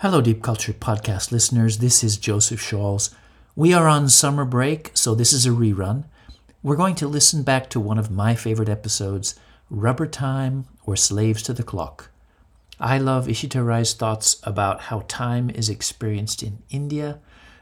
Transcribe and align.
Hello, 0.00 0.20
Deep 0.20 0.42
Culture 0.42 0.74
Podcast 0.74 1.32
listeners. 1.32 1.78
This 1.78 2.04
is 2.04 2.18
Joseph 2.18 2.60
Shaules. 2.60 3.14
We 3.54 3.72
are 3.72 3.88
on 3.88 4.10
summer 4.10 4.44
break, 4.44 4.90
so 4.92 5.14
this 5.14 5.32
is 5.32 5.46
a 5.46 5.50
rerun. 5.50 6.04
We're 6.62 6.76
going 6.76 6.96
to 6.96 7.08
listen 7.08 7.42
back 7.42 7.70
to 7.70 7.80
one 7.80 7.96
of 7.96 8.10
my 8.10 8.34
favorite 8.34 8.68
episodes 8.68 9.36
Rubber 9.70 10.06
Time 10.06 10.66
or 10.84 10.96
Slaves 10.96 11.42
to 11.44 11.54
the 11.54 11.62
Clock. 11.62 12.10
I 12.78 12.98
love 12.98 13.26
Ishita 13.26 13.64
Rai's 13.64 13.94
thoughts 13.94 14.38
about 14.42 14.82
how 14.82 15.06
time 15.08 15.48
is 15.48 15.70
experienced 15.70 16.42
in 16.42 16.58
India, 16.68 17.18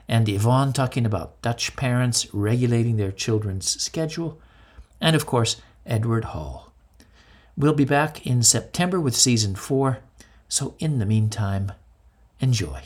and 0.08 0.28
Yvonne 0.28 0.72
talking 0.72 1.06
about 1.06 1.40
Dutch 1.40 1.76
parents 1.76 2.26
regulating 2.34 2.96
their 2.96 3.12
children's 3.12 3.80
schedule, 3.80 4.40
and 5.00 5.14
of 5.14 5.24
course, 5.24 5.62
Edward 5.86 6.24
Hall. 6.24 6.72
We'll 7.56 7.74
be 7.74 7.84
back 7.84 8.26
in 8.26 8.42
September 8.42 9.00
with 9.00 9.14
season 9.14 9.54
four, 9.54 10.00
so 10.48 10.74
in 10.80 10.98
the 10.98 11.06
meantime, 11.06 11.70
enjoy. 12.44 12.82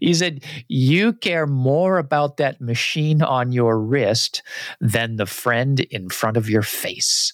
He 0.00 0.12
said, 0.12 0.44
You 0.68 1.12
care 1.12 1.46
more 1.46 1.98
about 1.98 2.36
that 2.36 2.60
machine 2.60 3.22
on 3.22 3.52
your 3.52 3.78
wrist 3.78 4.42
than 4.80 5.16
the 5.16 5.26
friend 5.26 5.80
in 5.80 6.08
front 6.08 6.36
of 6.36 6.50
your 6.50 6.62
face. 6.62 7.32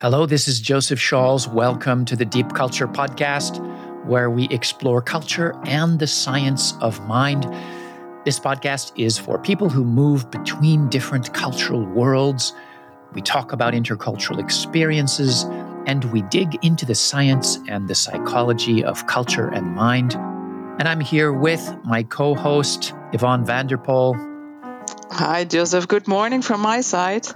Hello, 0.00 0.26
this 0.26 0.46
is 0.46 0.60
Joseph 0.60 1.00
Shaules. 1.00 1.52
Welcome 1.52 2.04
to 2.04 2.14
the 2.14 2.24
Deep 2.24 2.54
Culture 2.54 2.86
Podcast, 2.86 3.58
where 4.04 4.30
we 4.30 4.48
explore 4.48 5.02
culture 5.02 5.54
and 5.66 5.98
the 5.98 6.06
science 6.06 6.74
of 6.80 7.06
mind. 7.06 7.44
This 8.24 8.38
podcast 8.38 8.92
is 8.96 9.18
for 9.18 9.38
people 9.38 9.68
who 9.68 9.84
move 9.84 10.30
between 10.30 10.88
different 10.88 11.32
cultural 11.34 11.84
worlds. 11.84 12.52
We 13.12 13.22
talk 13.22 13.52
about 13.52 13.74
intercultural 13.74 14.38
experiences 14.38 15.44
and 15.86 16.04
we 16.12 16.22
dig 16.22 16.62
into 16.62 16.84
the 16.84 16.94
science 16.94 17.58
and 17.68 17.88
the 17.88 17.94
psychology 17.94 18.84
of 18.84 19.06
culture 19.06 19.48
and 19.48 19.74
mind. 19.74 20.14
And 20.78 20.86
I'm 20.86 21.00
here 21.00 21.32
with 21.32 21.74
my 21.84 22.02
co 22.02 22.34
host, 22.34 22.92
Yvonne 23.12 23.44
Vanderpoel. 23.44 24.14
Hi, 25.10 25.44
Joseph. 25.44 25.88
Good 25.88 26.06
morning 26.06 26.42
from 26.42 26.60
my 26.60 26.80
side. 26.80 27.26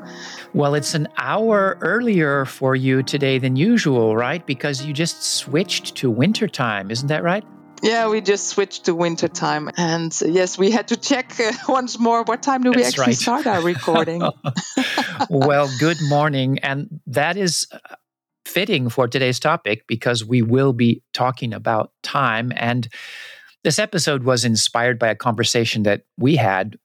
Well, 0.53 0.75
it's 0.75 0.95
an 0.95 1.09
hour 1.17 1.79
earlier 1.81 2.45
for 2.45 2.77
you 2.77 3.03
today 3.03 3.39
than 3.39 3.57
usual, 3.57 4.15
right? 4.15 4.45
Because 4.47 4.85
you 4.85 4.93
just 4.93 5.23
switched 5.23 5.97
to 5.97 6.11
winter 6.11 6.47
time, 6.47 6.91
isn't 6.91 7.09
that 7.09 7.23
right? 7.23 7.45
Yeah, 7.83 8.09
we 8.09 8.21
just 8.21 8.49
switched 8.49 8.85
to 8.85 8.95
winter 8.95 9.27
time. 9.27 9.71
And 9.77 10.17
yes, 10.25 10.57
we 10.57 10.71
had 10.71 10.89
to 10.89 10.97
check 10.97 11.41
uh, 11.41 11.53
once 11.69 11.99
more 11.99 12.23
what 12.23 12.43
time 12.43 12.63
do 12.63 12.71
we 12.71 12.83
That's 12.83 12.99
actually 12.99 13.13
right. 13.13 13.17
start 13.17 13.47
our 13.47 13.61
recording? 13.61 14.23
well, 15.31 15.69
good 15.81 16.01
morning. 16.09 16.61
And 16.61 17.01
that 17.09 17.37
is 17.37 17.67
uh, 17.73 17.79
fitting 18.45 18.89
for 18.89 19.09
today's 19.09 19.41
topic 19.41 19.87
because 19.89 20.25
we 20.25 20.43
will 20.43 20.73
be 20.73 21.03
talking 21.13 21.53
about 21.53 21.91
time. 22.03 22.53
And 22.55 22.87
this 23.65 23.79
episode 23.79 24.23
was 24.23 24.45
inspired 24.45 24.99
by 24.99 25.09
a 25.09 25.17
conversation 25.17 25.83
that 25.85 26.03
we 26.17 26.37
had 26.37 26.77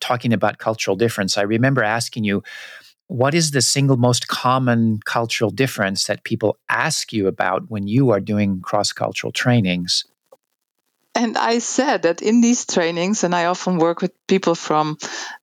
talking 0.00 0.32
about 0.32 0.58
cultural 0.58 0.96
difference. 0.96 1.38
I 1.38 1.42
remember 1.42 1.82
asking 1.82 2.24
you, 2.24 2.42
what 3.06 3.34
is 3.34 3.50
the 3.50 3.62
single 3.62 3.96
most 3.96 4.28
common 4.28 5.00
cultural 5.04 5.50
difference 5.50 6.04
that 6.06 6.24
people 6.24 6.58
ask 6.68 7.12
you 7.12 7.26
about 7.26 7.70
when 7.70 7.88
you 7.88 8.10
are 8.10 8.20
doing 8.20 8.60
cross 8.60 8.92
cultural 8.92 9.32
trainings? 9.32 10.04
And 11.14 11.36
I 11.36 11.58
said 11.58 12.02
that 12.02 12.22
in 12.22 12.40
these 12.42 12.64
trainings, 12.66 13.24
and 13.24 13.34
I 13.34 13.46
often 13.46 13.78
work 13.78 14.02
with 14.02 14.12
people 14.28 14.54
from 14.54 14.98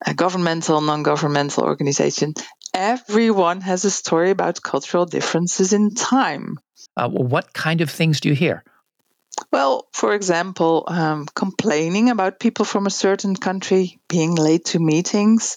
a 0.06 0.14
governmental, 0.14 0.80
non 0.80 1.02
governmental 1.02 1.64
organization, 1.64 2.34
everyone 2.72 3.60
has 3.60 3.84
a 3.84 3.90
story 3.90 4.30
about 4.30 4.62
cultural 4.62 5.04
differences 5.04 5.72
in 5.72 5.94
time. 5.94 6.58
Uh, 6.96 7.08
what 7.08 7.52
kind 7.52 7.80
of 7.80 7.90
things 7.90 8.20
do 8.20 8.28
you 8.28 8.34
hear? 8.34 8.64
Well, 9.56 9.88
for 9.94 10.12
example, 10.12 10.84
um, 10.86 11.24
complaining 11.34 12.10
about 12.10 12.38
people 12.38 12.66
from 12.66 12.86
a 12.86 12.90
certain 12.90 13.34
country 13.34 13.98
being 14.06 14.34
late 14.34 14.66
to 14.66 14.78
meetings 14.78 15.56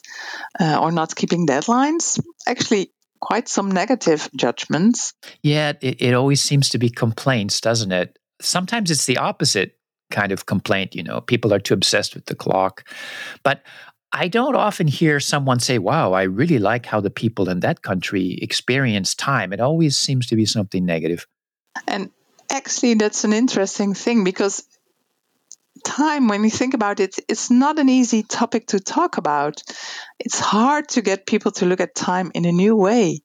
uh, 0.58 0.80
or 0.82 0.94
not 0.94 1.18
keeping 1.18 1.46
deadlines. 1.46 2.18
Actually, 2.48 2.94
quite 3.20 3.50
some 3.50 3.70
negative 3.70 4.30
judgments. 4.34 5.14
Yeah, 5.44 5.74
it, 5.82 6.02
it 6.02 6.14
always 6.14 6.40
seems 6.40 6.70
to 6.70 6.78
be 6.78 6.90
complaints, 6.90 7.60
doesn't 7.60 7.92
it? 7.92 8.18
Sometimes 8.40 8.90
it's 8.90 9.06
the 9.06 9.18
opposite 9.18 9.78
kind 10.12 10.32
of 10.32 10.46
complaint, 10.46 10.96
you 10.96 11.04
know, 11.04 11.20
people 11.20 11.54
are 11.54 11.60
too 11.60 11.74
obsessed 11.74 12.16
with 12.16 12.28
the 12.28 12.36
clock. 12.36 12.88
But 13.44 13.64
I 14.14 14.30
don't 14.30 14.56
often 14.56 14.88
hear 14.88 15.20
someone 15.20 15.60
say, 15.60 15.78
wow, 15.78 16.14
I 16.14 16.24
really 16.24 16.60
like 16.60 16.86
how 16.86 17.02
the 17.02 17.12
people 17.12 17.50
in 17.50 17.60
that 17.60 17.82
country 17.82 18.40
experience 18.42 19.14
time. 19.14 19.52
It 19.52 19.60
always 19.60 19.98
seems 19.98 20.26
to 20.28 20.38
be 20.38 20.46
something 20.46 20.86
negative. 20.86 21.28
And 21.86 22.12
actually, 22.50 22.96
that's 22.96 23.24
an 23.24 23.34
interesting 23.34 23.94
thing 23.94 24.24
because 24.24 24.64
time, 25.86 26.28
when 26.28 26.44
you 26.44 26.50
think 26.50 26.74
about 26.74 27.00
it, 27.00 27.16
it's 27.28 27.50
not 27.50 27.80
an 27.80 27.90
easy 27.90 28.24
topic 28.24 28.68
to 28.68 28.80
talk 28.80 29.18
about. 29.18 29.64
It's 30.20 30.40
hard 30.40 30.90
to 30.90 31.02
get 31.02 31.26
people 31.26 31.52
to 31.54 31.66
look 31.66 31.80
at 31.80 31.96
time 31.96 32.32
in 32.34 32.46
a 32.46 32.52
new 32.52 32.76
way 32.76 33.22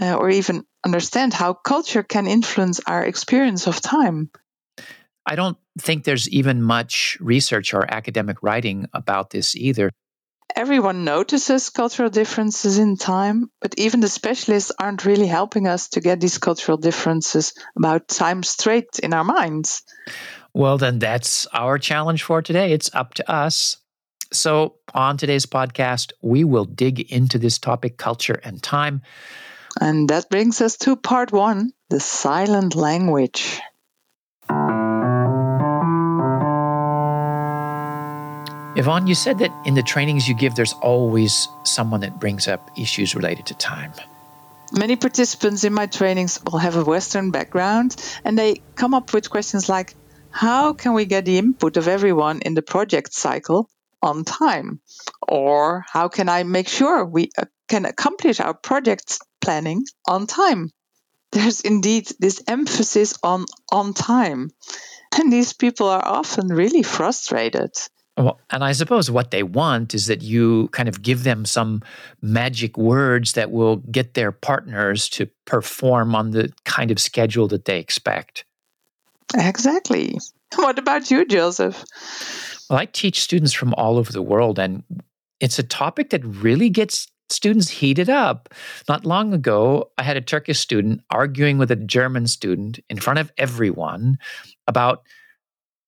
uh, 0.00 0.14
or 0.14 0.30
even 0.30 0.64
understand 0.84 1.32
how 1.32 1.54
culture 1.54 2.02
can 2.02 2.26
influence 2.26 2.80
our 2.86 3.04
experience 3.04 3.66
of 3.66 3.80
time. 3.80 4.30
I 5.26 5.36
don't 5.36 5.56
think 5.78 6.04
there's 6.04 6.28
even 6.28 6.62
much 6.62 7.16
research 7.20 7.72
or 7.72 7.90
academic 7.90 8.42
writing 8.42 8.86
about 8.92 9.30
this 9.30 9.56
either. 9.56 9.90
Everyone 10.56 11.04
notices 11.04 11.70
cultural 11.70 12.10
differences 12.10 12.78
in 12.78 12.96
time, 12.96 13.50
but 13.60 13.74
even 13.76 13.98
the 13.98 14.08
specialists 14.08 14.70
aren't 14.78 15.04
really 15.04 15.26
helping 15.26 15.66
us 15.66 15.88
to 15.88 16.00
get 16.00 16.20
these 16.20 16.38
cultural 16.38 16.78
differences 16.78 17.54
about 17.76 18.06
time 18.06 18.44
straight 18.44 19.00
in 19.02 19.12
our 19.12 19.24
minds. 19.24 19.82
Well, 20.52 20.78
then 20.78 21.00
that's 21.00 21.46
our 21.48 21.76
challenge 21.78 22.22
for 22.22 22.40
today. 22.40 22.72
It's 22.72 22.88
up 22.94 23.14
to 23.14 23.28
us. 23.28 23.78
So, 24.32 24.76
on 24.94 25.16
today's 25.16 25.46
podcast, 25.46 26.12
we 26.22 26.44
will 26.44 26.64
dig 26.64 27.00
into 27.12 27.38
this 27.38 27.58
topic, 27.58 27.96
culture 27.96 28.40
and 28.44 28.62
time. 28.62 29.02
And 29.80 30.08
that 30.10 30.30
brings 30.30 30.60
us 30.60 30.76
to 30.78 30.94
part 30.94 31.32
one 31.32 31.72
the 31.90 31.98
silent 31.98 32.76
language. 32.76 33.60
Yvonne, 38.76 39.06
you 39.06 39.14
said 39.14 39.38
that 39.38 39.52
in 39.64 39.74
the 39.74 39.82
trainings 39.84 40.28
you 40.28 40.34
give, 40.34 40.56
there's 40.56 40.72
always 40.74 41.46
someone 41.62 42.00
that 42.00 42.18
brings 42.18 42.48
up 42.48 42.70
issues 42.76 43.14
related 43.14 43.46
to 43.46 43.54
time. 43.54 43.92
Many 44.72 44.96
participants 44.96 45.62
in 45.62 45.72
my 45.72 45.86
trainings 45.86 46.40
will 46.44 46.58
have 46.58 46.74
a 46.74 46.82
Western 46.82 47.30
background 47.30 47.94
and 48.24 48.36
they 48.36 48.62
come 48.74 48.92
up 48.92 49.12
with 49.12 49.30
questions 49.30 49.68
like 49.68 49.94
How 50.30 50.72
can 50.72 50.94
we 50.94 51.04
get 51.04 51.24
the 51.24 51.38
input 51.38 51.76
of 51.76 51.86
everyone 51.86 52.40
in 52.40 52.54
the 52.54 52.62
project 52.62 53.14
cycle 53.14 53.70
on 54.02 54.24
time? 54.24 54.80
Or 55.22 55.84
how 55.86 56.08
can 56.08 56.28
I 56.28 56.42
make 56.42 56.66
sure 56.66 57.04
we 57.04 57.30
uh, 57.38 57.44
can 57.68 57.84
accomplish 57.84 58.40
our 58.40 58.54
project 58.54 59.20
planning 59.40 59.84
on 60.08 60.26
time? 60.26 60.70
There's 61.30 61.60
indeed 61.60 62.10
this 62.18 62.42
emphasis 62.48 63.14
on 63.22 63.44
on 63.70 63.94
time. 63.94 64.50
And 65.16 65.32
these 65.32 65.52
people 65.52 65.88
are 65.88 66.04
often 66.04 66.48
really 66.48 66.82
frustrated. 66.82 67.70
Well, 68.16 68.40
and 68.50 68.62
I 68.62 68.72
suppose 68.72 69.10
what 69.10 69.32
they 69.32 69.42
want 69.42 69.92
is 69.92 70.06
that 70.06 70.22
you 70.22 70.68
kind 70.68 70.88
of 70.88 71.02
give 71.02 71.24
them 71.24 71.44
some 71.44 71.82
magic 72.22 72.78
words 72.78 73.32
that 73.32 73.50
will 73.50 73.76
get 73.76 74.14
their 74.14 74.30
partners 74.30 75.08
to 75.10 75.28
perform 75.46 76.14
on 76.14 76.30
the 76.30 76.52
kind 76.64 76.92
of 76.92 77.00
schedule 77.00 77.48
that 77.48 77.64
they 77.64 77.80
expect. 77.80 78.44
Exactly. 79.36 80.16
What 80.54 80.78
about 80.78 81.10
you, 81.10 81.24
Joseph? 81.24 81.84
Well, 82.70 82.78
I 82.78 82.86
teach 82.86 83.20
students 83.20 83.52
from 83.52 83.74
all 83.74 83.98
over 83.98 84.12
the 84.12 84.22
world, 84.22 84.60
and 84.60 84.84
it's 85.40 85.58
a 85.58 85.64
topic 85.64 86.10
that 86.10 86.24
really 86.24 86.70
gets 86.70 87.08
students 87.30 87.68
heated 87.68 88.08
up. 88.08 88.48
Not 88.88 89.04
long 89.04 89.34
ago, 89.34 89.90
I 89.98 90.04
had 90.04 90.16
a 90.16 90.20
Turkish 90.20 90.60
student 90.60 91.00
arguing 91.10 91.58
with 91.58 91.70
a 91.70 91.76
German 91.76 92.28
student 92.28 92.78
in 92.88 93.00
front 93.00 93.18
of 93.18 93.32
everyone 93.38 94.18
about 94.68 95.02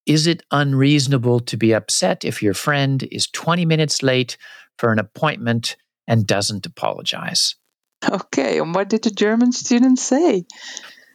is 0.07 0.27
it 0.27 0.43
unreasonable 0.51 1.41
to 1.41 1.57
be 1.57 1.75
upset 1.75 2.25
if 2.25 2.43
your 2.43 2.55
friend 2.55 3.07
is 3.11 3.27
20 3.29 3.65
minutes 3.65 4.03
late 4.03 4.37
for 4.79 4.93
an 4.93 4.99
appointment 4.99 5.77
and 6.07 6.27
doesn't 6.27 6.65
apologize? 6.65 7.57
Okay, 8.09 8.59
and 8.59 8.75
what 8.75 8.89
did 8.89 9.03
the 9.03 9.11
German 9.11 9.53
student 9.53 9.99
say? 9.99 10.45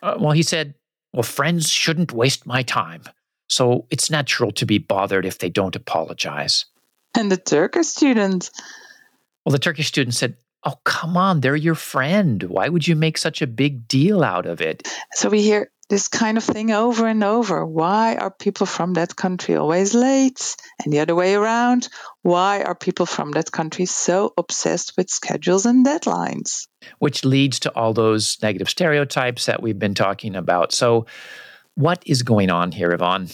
Uh, 0.04 0.16
well, 0.20 0.32
he 0.32 0.44
said, 0.44 0.74
Well, 1.14 1.24
friends 1.24 1.70
shouldn't 1.70 2.12
waste 2.12 2.46
my 2.46 2.64
time. 2.64 3.04
So 3.48 3.86
it's 3.90 4.10
natural 4.10 4.52
to 4.54 4.66
be 4.66 4.78
bothered 4.78 5.26
if 5.26 5.40
they 5.40 5.50
don't 5.50 5.76
apologize. 5.76 6.66
And 7.16 7.32
the 7.32 7.38
Turkish 7.38 7.88
student? 7.88 8.50
Well, 9.46 9.52
the 9.52 9.60
Turkish 9.60 9.88
student 9.88 10.16
said, 10.16 10.38
Oh, 10.66 10.76
come 10.84 11.18
on, 11.18 11.42
they're 11.42 11.56
your 11.56 11.76
friend. 11.76 12.44
Why 12.44 12.70
would 12.70 12.88
you 12.88 12.96
make 12.96 13.18
such 13.18 13.42
a 13.42 13.48
big 13.48 13.88
deal 13.88 14.24
out 14.24 14.46
of 14.46 14.62
it? 14.62 14.88
So 15.14 15.30
we 15.30 15.42
hear 15.42 15.71
this 15.92 16.08
kind 16.08 16.38
of 16.38 16.44
thing 16.46 16.72
over 16.72 17.06
and 17.06 17.22
over. 17.22 17.66
Why 17.66 18.16
are 18.16 18.32
people 18.32 18.66
from 18.66 18.94
that 18.94 19.14
country 19.14 19.58
always 19.58 19.94
late? 19.94 20.56
And 20.82 20.94
the 20.94 21.02
other 21.02 21.14
way 21.14 21.36
around, 21.36 21.90
why 22.22 22.64
are 22.64 22.74
people 22.74 23.06
from 23.06 23.32
that 23.32 23.52
country 23.52 23.86
so 23.86 24.34
obsessed 24.38 24.94
with 24.96 25.10
schedules 25.10 25.66
and 25.66 25.86
deadlines? 25.86 26.70
Which 27.00 27.26
leads 27.26 27.60
to 27.60 27.72
all 27.76 27.94
those 27.94 28.38
negative 28.42 28.70
stereotypes 28.70 29.48
that 29.48 29.62
we've 29.62 29.78
been 29.78 29.94
talking 29.94 30.38
about. 30.38 30.72
So, 30.72 31.08
what 31.76 32.02
is 32.06 32.24
going 32.24 32.50
on 32.50 32.72
here, 32.72 32.92
Yvonne? 32.92 33.28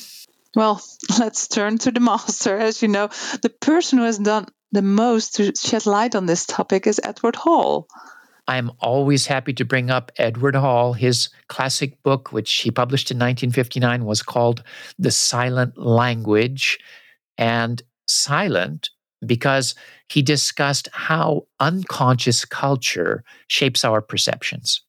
Well, 0.56 0.82
let's 1.20 1.48
turn 1.48 1.78
to 1.80 1.92
the 1.92 2.00
master. 2.00 2.58
As 2.58 2.82
you 2.82 2.88
know, 2.88 3.10
the 3.44 3.54
person 3.62 4.00
who 4.00 4.06
has 4.06 4.18
done 4.18 4.48
the 4.72 4.82
most 4.82 5.36
to 5.36 5.54
shed 5.56 5.86
light 5.86 6.16
on 6.16 6.26
this 6.26 6.48
topic 6.48 6.88
is 6.88 7.00
Edward 7.04 7.36
Hall. 7.36 7.88
I'm 8.48 8.72
always 8.80 9.28
happy 9.28 9.54
to 9.54 9.66
bring 9.66 9.90
up 9.90 10.12
Edward 10.18 10.56
Hall. 10.56 10.94
His 10.94 11.30
classic 11.48 12.02
book, 12.04 12.32
which 12.32 12.52
he 12.54 12.72
published 12.72 13.12
in 13.12 13.18
1959, 13.18 14.06
was 14.06 14.22
called 14.22 14.64
The 14.98 15.12
Silent 15.12 15.78
Language. 15.78 16.80
And 17.38 17.82
silent 18.08 18.90
because 19.26 19.76
he 20.10 20.22
discussed 20.22 20.88
how 20.94 21.48
unconscious 21.60 22.46
culture 22.46 23.24
shapes 23.48 23.84
our 23.84 24.02
perceptions. 24.02 24.82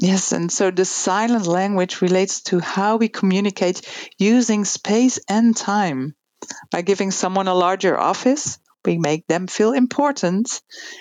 Yes, 0.00 0.32
and 0.32 0.52
so 0.52 0.70
the 0.70 0.84
silent 0.84 1.46
language 1.46 2.00
relates 2.00 2.42
to 2.42 2.60
how 2.60 2.96
we 2.96 3.08
communicate 3.08 3.82
using 4.18 4.64
space 4.64 5.18
and 5.28 5.56
time. 5.56 6.14
By 6.70 6.82
giving 6.82 7.10
someone 7.10 7.48
a 7.48 7.54
larger 7.54 7.98
office, 7.98 8.58
we 8.84 8.98
make 8.98 9.26
them 9.26 9.46
feel 9.46 9.72
important, 9.72 10.60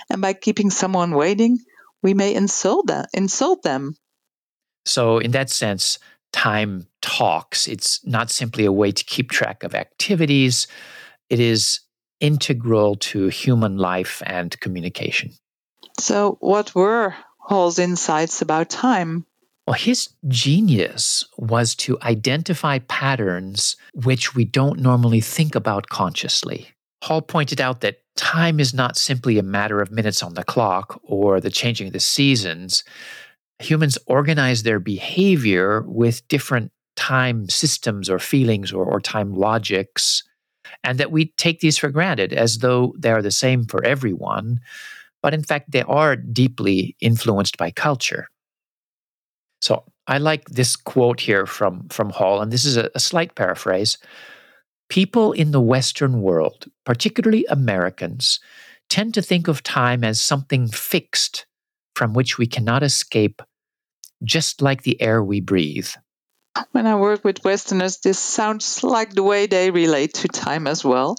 and 0.10 0.22
by 0.22 0.34
keeping 0.34 0.70
someone 0.70 1.12
waiting, 1.12 1.60
we 2.02 2.14
may 2.14 2.34
insult 2.34 2.88
them. 2.88 3.06
Insult 3.14 3.64
them. 3.64 3.96
So, 4.86 5.20
in 5.20 5.32
that 5.32 5.50
sense, 5.50 6.00
time 6.32 6.88
talks. 7.02 7.68
It's 7.68 8.06
not 8.06 8.32
simply 8.32 8.66
a 8.66 8.72
way 8.72 8.92
to 8.92 9.04
keep 9.04 9.30
track 9.32 9.64
of 9.64 9.76
activities, 9.76 10.68
it 11.30 11.40
is 11.40 11.82
integral 12.20 12.96
to 12.96 13.28
human 13.28 13.78
life 13.78 14.22
and 14.26 14.60
communication. 14.60 15.32
So, 16.00 16.38
what 16.40 16.74
were 16.76 17.16
Hall's 17.38 17.80
insights 17.80 18.42
about 18.42 18.70
time? 18.70 19.26
Well, 19.68 19.76
his 19.76 20.10
genius 20.28 21.26
was 21.38 21.76
to 21.76 21.98
identify 22.02 22.80
patterns 22.80 23.76
which 23.94 24.34
we 24.34 24.44
don't 24.44 24.80
normally 24.80 25.22
think 25.22 25.54
about 25.54 25.90
consciously. 25.90 26.70
Hall 27.04 27.22
pointed 27.22 27.62
out 27.62 27.82
that 27.82 28.00
time 28.16 28.60
is 28.60 28.74
not 28.74 28.98
simply 28.98 29.38
a 29.38 29.44
matter 29.44 29.82
of 29.82 29.92
minutes 29.92 30.22
on 30.22 30.34
the 30.34 30.44
clock 30.44 31.00
or 31.04 31.40
the 31.40 31.50
changing 31.50 31.88
of 31.88 31.94
the 31.94 32.00
seasons. 32.00 32.84
Humans 33.60 33.98
organize 34.06 34.64
their 34.64 34.80
behavior 34.80 35.84
with 35.88 36.28
different 36.28 36.72
time 36.96 37.48
systems 37.48 38.10
or 38.10 38.20
feelings 38.20 38.74
or, 38.74 38.84
or 38.84 39.00
time 39.00 39.34
logics, 39.34 40.24
and 40.84 41.00
that 41.00 41.12
we 41.12 41.28
take 41.38 41.62
these 41.62 41.78
for 41.78 41.90
granted 41.90 42.34
as 42.34 42.58
though 42.58 42.94
they 42.98 43.12
are 43.12 43.22
the 43.22 43.32
same 43.32 43.66
for 43.66 43.84
everyone. 43.86 44.60
But 45.22 45.34
in 45.34 45.44
fact, 45.44 45.72
they 45.72 45.84
are 45.84 46.16
deeply 46.16 46.96
influenced 47.00 47.58
by 47.58 47.72
culture. 47.72 48.28
So 49.62 49.84
I 50.08 50.18
like 50.18 50.46
this 50.50 50.76
quote 50.76 51.22
here 51.22 51.46
from, 51.46 51.88
from 51.90 52.10
Hall, 52.10 52.42
and 52.42 52.52
this 52.52 52.66
is 52.66 52.78
a, 52.78 52.90
a 52.96 53.00
slight 53.00 53.36
paraphrase. 53.36 53.98
People 54.90 55.32
in 55.34 55.52
the 55.52 55.62
Western 55.62 56.22
world, 56.22 56.66
particularly 56.86 57.46
Americans, 57.46 58.40
tend 58.90 59.14
to 59.14 59.22
think 59.22 59.48
of 59.48 59.64
time 59.64 60.04
as 60.04 60.20
something 60.20 60.68
fixed 60.68 61.46
from 61.96 62.14
which 62.14 62.38
we 62.38 62.48
cannot 62.48 62.82
escape, 62.82 63.42
just 64.24 64.62
like 64.62 64.82
the 64.82 65.00
air 65.02 65.24
we 65.24 65.42
breathe. 65.42 65.90
When 66.72 66.88
I 66.88 66.96
work 66.96 67.24
with 67.24 67.44
Westerners, 67.44 67.98
this 67.98 68.18
sounds 68.18 68.84
like 68.84 69.14
the 69.14 69.24
way 69.24 69.46
they 69.46 69.70
relate 69.70 70.16
to 70.16 70.28
time 70.28 70.66
as 70.66 70.84
well. 70.84 71.16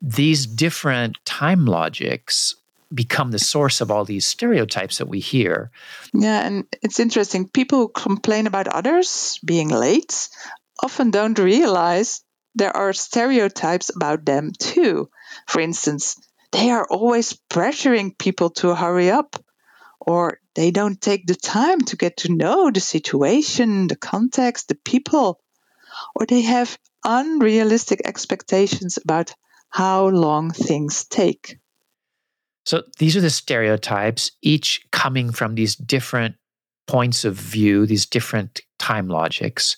These 0.00 0.46
different 0.46 1.18
time 1.24 1.66
logics 1.66 2.54
become 2.94 3.32
the 3.32 3.38
source 3.38 3.80
of 3.80 3.90
all 3.90 4.04
these 4.04 4.26
stereotypes 4.26 4.98
that 4.98 5.08
we 5.08 5.20
hear. 5.20 5.70
Yeah, 6.14 6.46
and 6.46 6.64
it's 6.82 7.00
interesting. 7.00 7.48
People 7.48 7.78
who 7.78 7.88
complain 7.88 8.46
about 8.46 8.68
others 8.68 9.38
being 9.44 9.68
late 9.68 10.28
often 10.82 11.10
don't 11.10 11.38
realize 11.38 12.22
there 12.56 12.76
are 12.76 12.92
stereotypes 12.92 13.94
about 13.94 14.24
them 14.24 14.50
too. 14.58 15.10
For 15.46 15.60
instance, 15.60 16.16
they 16.52 16.70
are 16.70 16.86
always 16.88 17.38
pressuring 17.50 18.18
people 18.18 18.50
to 18.50 18.74
hurry 18.74 19.10
up, 19.10 19.36
or 20.00 20.40
they 20.54 20.70
don't 20.70 21.00
take 21.00 21.26
the 21.26 21.34
time 21.34 21.80
to 21.82 21.96
get 21.96 22.18
to 22.18 22.34
know 22.34 22.70
the 22.70 22.80
situation, 22.80 23.88
the 23.88 23.96
context, 23.96 24.68
the 24.68 24.74
people, 24.74 25.38
or 26.14 26.24
they 26.26 26.42
have 26.42 26.78
unrealistic 27.04 28.00
expectations 28.04 28.96
about 28.96 29.34
how 29.68 30.08
long 30.08 30.50
things 30.50 31.04
take. 31.04 31.58
So 32.64 32.84
these 32.98 33.16
are 33.16 33.20
the 33.20 33.30
stereotypes, 33.30 34.32
each 34.40 34.86
coming 34.92 35.30
from 35.30 35.54
these 35.54 35.76
different 35.76 36.36
points 36.86 37.24
of 37.24 37.34
view, 37.34 37.86
these 37.86 38.06
different 38.06 38.62
time 38.78 39.08
logics. 39.08 39.76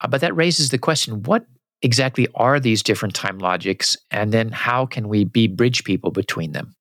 Uh, 0.00 0.08
but 0.08 0.20
that 0.20 0.36
raises 0.36 0.70
the 0.70 0.78
question 0.78 1.22
what 1.22 1.46
exactly 1.82 2.28
are 2.34 2.60
these 2.60 2.82
different 2.82 3.14
time 3.14 3.38
logics, 3.38 3.96
and 4.10 4.32
then 4.32 4.50
how 4.50 4.86
can 4.86 5.08
we 5.08 5.24
be 5.24 5.46
bridge 5.46 5.84
people 5.84 6.10
between 6.10 6.52
them? 6.52 6.74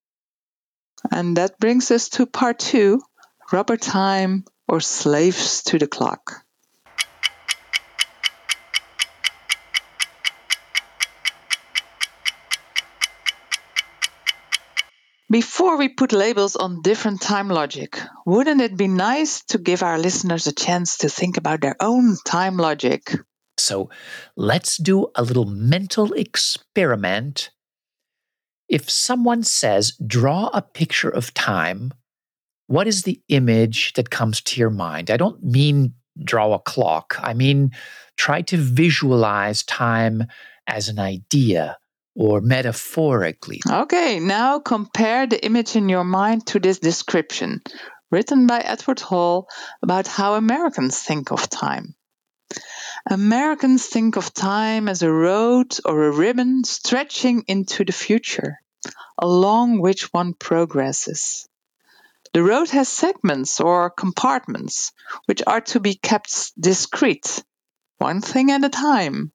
And 1.12 1.38
that 1.38 1.60
brings 1.60 1.92
us 1.92 2.10
to 2.10 2.26
part 2.26 2.60
two 2.60 3.02
rubber 3.52 3.78
time 3.78 4.46
or 4.68 4.80
slaves 4.80 5.64
to 5.64 5.78
the 5.78 5.88
clock. 5.88 6.44
Before 15.30 15.78
we 15.78 15.90
put 15.90 16.14
labels 16.14 16.56
on 16.56 16.82
different 16.82 17.22
time 17.22 17.50
logic, 17.50 18.00
wouldn't 18.26 18.62
it 18.62 18.78
be 18.78 18.88
nice 18.88 19.44
to 19.50 19.58
give 19.58 19.84
our 19.84 20.00
listeners 20.00 20.48
a 20.48 20.54
chance 20.54 21.00
to 21.00 21.10
think 21.10 21.36
about 21.36 21.60
their 21.60 21.76
own 21.82 22.16
time 22.26 22.56
logic? 22.56 23.14
So 23.58 23.90
let's 24.36 24.78
do 24.78 25.08
a 25.16 25.24
little 25.24 25.46
mental 25.46 26.14
experiment. 26.14 27.52
If 28.70 28.90
someone 28.90 29.44
says, 29.44 29.98
draw 30.06 30.50
a 30.54 30.62
picture 30.62 31.10
of 31.10 31.34
time, 31.34 31.94
what 32.68 32.88
is 32.88 33.04
the 33.04 33.22
image 33.30 33.94
that 33.94 34.10
comes 34.10 34.42
to 34.42 34.60
your 34.60 34.70
mind? 34.70 35.10
I 35.10 35.18
don't 35.18 35.42
mean 35.44 35.94
draw 36.24 36.54
a 36.54 36.60
clock, 36.60 37.18
I 37.22 37.34
mean 37.34 37.72
try 38.18 38.42
to 38.42 38.58
visualize 38.58 39.64
time 39.64 40.26
as 40.66 40.90
an 40.90 41.00
idea 41.00 41.78
or 42.16 42.42
metaphorically. 42.42 43.62
Okay, 43.70 44.20
now 44.20 44.60
compare 44.60 45.28
the 45.28 45.44
image 45.46 45.76
in 45.76 45.88
your 45.88 46.04
mind 46.04 46.48
to 46.48 46.60
this 46.60 46.80
description 46.80 47.62
written 48.12 48.48
by 48.48 48.60
Edward 48.60 49.00
Hall 49.00 49.48
about 49.84 50.08
how 50.08 50.34
Americans 50.34 51.00
think 51.00 51.32
of 51.32 51.50
time. 51.50 51.94
Americans 53.10 53.86
think 53.86 54.18
of 54.18 54.34
time 54.34 54.90
as 54.90 55.02
a 55.02 55.10
road 55.10 55.78
or 55.86 56.04
a 56.04 56.12
ribbon 56.12 56.66
stretching 56.66 57.42
into 57.48 57.86
the 57.86 57.94
future, 57.94 58.60
along 59.18 59.80
which 59.80 60.12
one 60.12 60.34
progresses. 60.34 61.48
The 62.34 62.44
road 62.44 62.70
has 62.72 62.90
segments 62.90 63.62
or 63.62 63.90
compartments, 63.90 64.92
which 65.26 65.42
are 65.48 65.62
to 65.72 65.80
be 65.80 65.96
kept 65.96 66.52
discrete, 66.60 67.46
one 67.98 68.20
thing 68.20 68.52
at 68.52 68.66
a 68.66 68.70
time. 68.70 69.32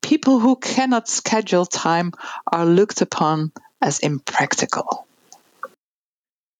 People 0.00 0.40
who 0.40 0.56
cannot 0.56 1.06
schedule 1.06 1.66
time 1.66 2.12
are 2.50 2.64
looked 2.64 3.02
upon 3.02 3.52
as 3.82 3.98
impractical. 3.98 5.06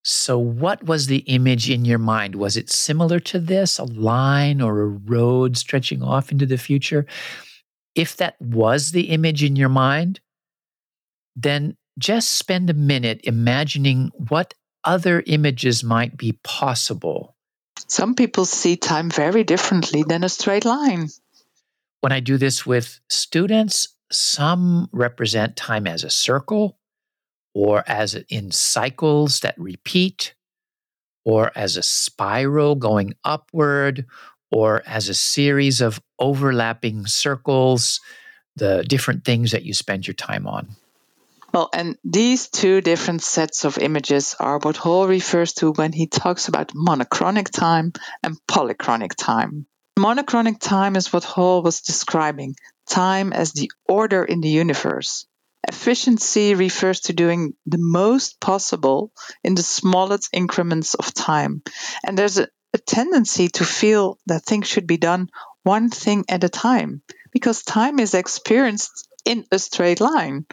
So, 0.08 0.38
what 0.38 0.84
was 0.84 1.08
the 1.08 1.24
image 1.26 1.68
in 1.68 1.84
your 1.84 1.98
mind? 1.98 2.36
Was 2.36 2.56
it 2.56 2.70
similar 2.70 3.18
to 3.18 3.40
this, 3.40 3.76
a 3.80 3.82
line 3.82 4.60
or 4.60 4.82
a 4.82 4.86
road 4.86 5.56
stretching 5.56 6.00
off 6.00 6.30
into 6.30 6.46
the 6.46 6.58
future? 6.58 7.06
If 7.96 8.16
that 8.18 8.40
was 8.40 8.92
the 8.92 9.10
image 9.10 9.42
in 9.42 9.56
your 9.56 9.68
mind, 9.68 10.20
then 11.34 11.76
just 11.98 12.34
spend 12.34 12.70
a 12.70 12.74
minute 12.74 13.22
imagining 13.24 14.12
what 14.28 14.54
other 14.84 15.24
images 15.26 15.82
might 15.82 16.16
be 16.16 16.38
possible. 16.44 17.34
Some 17.88 18.14
people 18.14 18.44
see 18.44 18.76
time 18.76 19.10
very 19.10 19.42
differently 19.42 20.04
than 20.04 20.22
a 20.22 20.28
straight 20.28 20.64
line. 20.64 21.08
When 22.00 22.12
I 22.12 22.20
do 22.20 22.38
this 22.38 22.64
with 22.64 23.00
students, 23.10 23.88
some 24.12 24.88
represent 24.92 25.56
time 25.56 25.88
as 25.88 26.04
a 26.04 26.10
circle, 26.10 26.78
or 27.56 27.82
as 27.86 28.14
in 28.28 28.50
cycles 28.50 29.40
that 29.40 29.54
repeat, 29.56 30.34
or 31.24 31.50
as 31.56 31.78
a 31.78 31.82
spiral 31.82 32.74
going 32.74 33.14
upward, 33.24 34.04
or 34.50 34.82
as 34.84 35.08
a 35.08 35.14
series 35.14 35.80
of 35.80 35.98
overlapping 36.18 37.06
circles, 37.06 38.02
the 38.56 38.84
different 38.86 39.24
things 39.24 39.52
that 39.52 39.62
you 39.62 39.72
spend 39.72 40.06
your 40.06 40.12
time 40.12 40.46
on. 40.46 40.68
Well, 41.54 41.70
and 41.72 41.96
these 42.04 42.50
two 42.50 42.82
different 42.82 43.22
sets 43.22 43.64
of 43.64 43.78
images 43.78 44.36
are 44.38 44.58
what 44.58 44.76
Hall 44.76 45.08
refers 45.08 45.54
to 45.54 45.72
when 45.72 45.94
he 45.94 46.08
talks 46.08 46.48
about 46.48 46.72
monochronic 46.74 47.48
time 47.48 47.94
and 48.22 48.36
polychronic 48.46 49.14
time. 49.16 49.66
Monochronic 49.98 50.58
time 50.58 50.94
is 50.94 51.10
what 51.10 51.24
Hall 51.24 51.62
was 51.62 51.80
describing 51.80 52.54
time 52.86 53.32
as 53.32 53.52
the 53.52 53.70
order 53.88 54.22
in 54.22 54.42
the 54.42 54.50
universe. 54.50 55.26
Efficiency 55.68 56.54
refers 56.54 57.00
to 57.00 57.12
doing 57.12 57.54
the 57.66 57.78
most 57.78 58.40
possible 58.40 59.12
in 59.42 59.54
the 59.54 59.62
smallest 59.62 60.30
increments 60.32 60.94
of 60.94 61.12
time. 61.12 61.62
And 62.04 62.16
there's 62.16 62.38
a, 62.38 62.48
a 62.72 62.78
tendency 62.78 63.48
to 63.48 63.64
feel 63.64 64.18
that 64.26 64.44
things 64.44 64.68
should 64.68 64.86
be 64.86 64.96
done 64.96 65.28
one 65.62 65.90
thing 65.90 66.24
at 66.28 66.44
a 66.44 66.48
time 66.48 67.02
because 67.32 67.62
time 67.62 67.98
is 67.98 68.14
experienced 68.14 69.08
in 69.24 69.44
a 69.50 69.58
straight 69.58 70.00
line. 70.00 70.46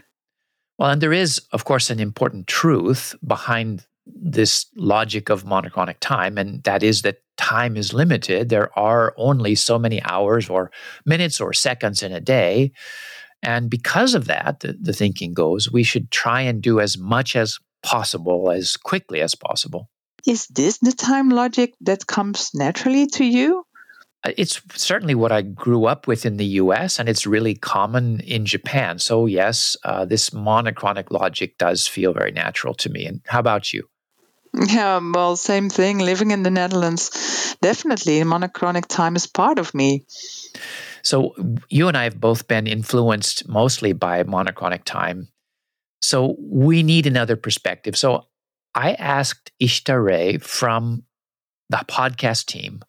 Well, 0.77 0.89
and 0.89 1.01
there 1.01 1.13
is, 1.13 1.39
of 1.51 1.65
course, 1.65 1.89
an 1.89 1.99
important 1.99 2.47
truth 2.47 3.15
behind 3.25 3.85
this 4.05 4.65
logic 4.75 5.29
of 5.29 5.45
monochronic 5.45 5.99
time, 5.99 6.37
and 6.37 6.63
that 6.63 6.83
is 6.83 7.03
that 7.03 7.17
time 7.37 7.77
is 7.77 7.93
limited. 7.93 8.49
There 8.49 8.77
are 8.77 9.13
only 9.17 9.55
so 9.55 9.79
many 9.79 10.01
hours 10.03 10.49
or 10.49 10.71
minutes 11.05 11.39
or 11.39 11.53
seconds 11.53 12.03
in 12.03 12.11
a 12.11 12.19
day. 12.19 12.71
And 13.43 13.69
because 13.69 14.15
of 14.15 14.25
that, 14.25 14.61
the, 14.61 14.75
the 14.79 14.93
thinking 14.93 15.33
goes, 15.33 15.69
we 15.71 15.83
should 15.83 16.09
try 16.09 16.41
and 16.41 16.61
do 16.61 16.79
as 16.79 16.97
much 16.97 17.35
as 17.35 17.59
possible, 17.83 18.49
as 18.49 18.77
quickly 18.77 19.21
as 19.21 19.35
possible. 19.35 19.89
Is 20.25 20.47
this 20.47 20.77
the 20.77 20.93
time 20.93 21.29
logic 21.29 21.73
that 21.81 22.07
comes 22.07 22.51
naturally 22.53 23.07
to 23.07 23.25
you? 23.25 23.65
Uh, 24.23 24.31
it's 24.37 24.61
certainly 24.73 25.15
what 25.15 25.33
I 25.33 25.41
grew 25.41 25.85
up 25.85 26.07
with 26.07 26.25
in 26.25 26.37
the 26.37 26.45
US, 26.61 26.97
and 26.97 27.09
it's 27.09 27.27
really 27.27 27.55
common 27.55 28.21
in 28.21 28.45
Japan. 28.45 28.99
So, 28.99 29.25
yes, 29.25 29.75
uh, 29.83 30.05
this 30.05 30.31
monochronic 30.31 31.11
logic 31.11 31.57
does 31.57 31.87
feel 31.87 32.13
very 32.13 32.31
natural 32.31 32.73
to 32.75 32.89
me. 32.89 33.05
And 33.05 33.19
how 33.27 33.39
about 33.39 33.73
you? 33.73 33.83
Yeah, 34.53 35.01
well, 35.13 35.35
same 35.35 35.69
thing. 35.69 35.97
Living 35.99 36.31
in 36.31 36.43
the 36.43 36.51
Netherlands, 36.51 37.57
definitely 37.61 38.23
monochronic 38.23 38.87
time 38.87 39.15
is 39.15 39.27
part 39.27 39.59
of 39.59 39.73
me. 39.73 40.05
So, 41.03 41.35
you 41.69 41.87
and 41.87 41.97
I 41.97 42.03
have 42.05 42.19
both 42.19 42.47
been 42.47 42.67
influenced 42.67 43.47
mostly 43.47 43.93
by 43.93 44.23
monochronic 44.23 44.85
time. 44.85 45.27
So, 46.01 46.35
we 46.39 46.83
need 46.83 47.07
another 47.07 47.35
perspective. 47.35 47.97
So, 47.97 48.25
I 48.75 48.93
asked 48.93 49.51
Ishita 49.61 50.03
Rai 50.03 50.37
from 50.37 51.03
the 51.69 51.83
podcast 51.87 52.45
team 52.47 52.81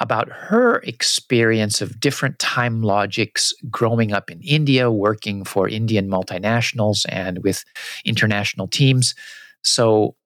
about 0.00 0.28
her 0.28 0.78
experience 0.80 1.80
of 1.80 2.00
different 2.00 2.38
time 2.38 2.82
logics 2.82 3.52
growing 3.70 4.12
up 4.12 4.30
in 4.30 4.40
India, 4.42 4.90
working 4.90 5.44
for 5.44 5.68
Indian 5.68 6.08
multinationals 6.08 7.06
and 7.08 7.42
with 7.42 7.64
international 8.04 8.66
teams. 8.66 9.14
So 9.62 10.16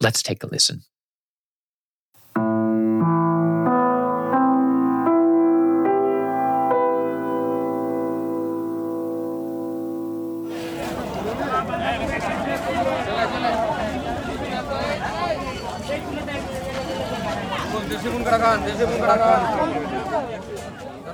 let's 0.00 0.22
take 0.22 0.42
a 0.42 0.46
listen. 0.46 0.82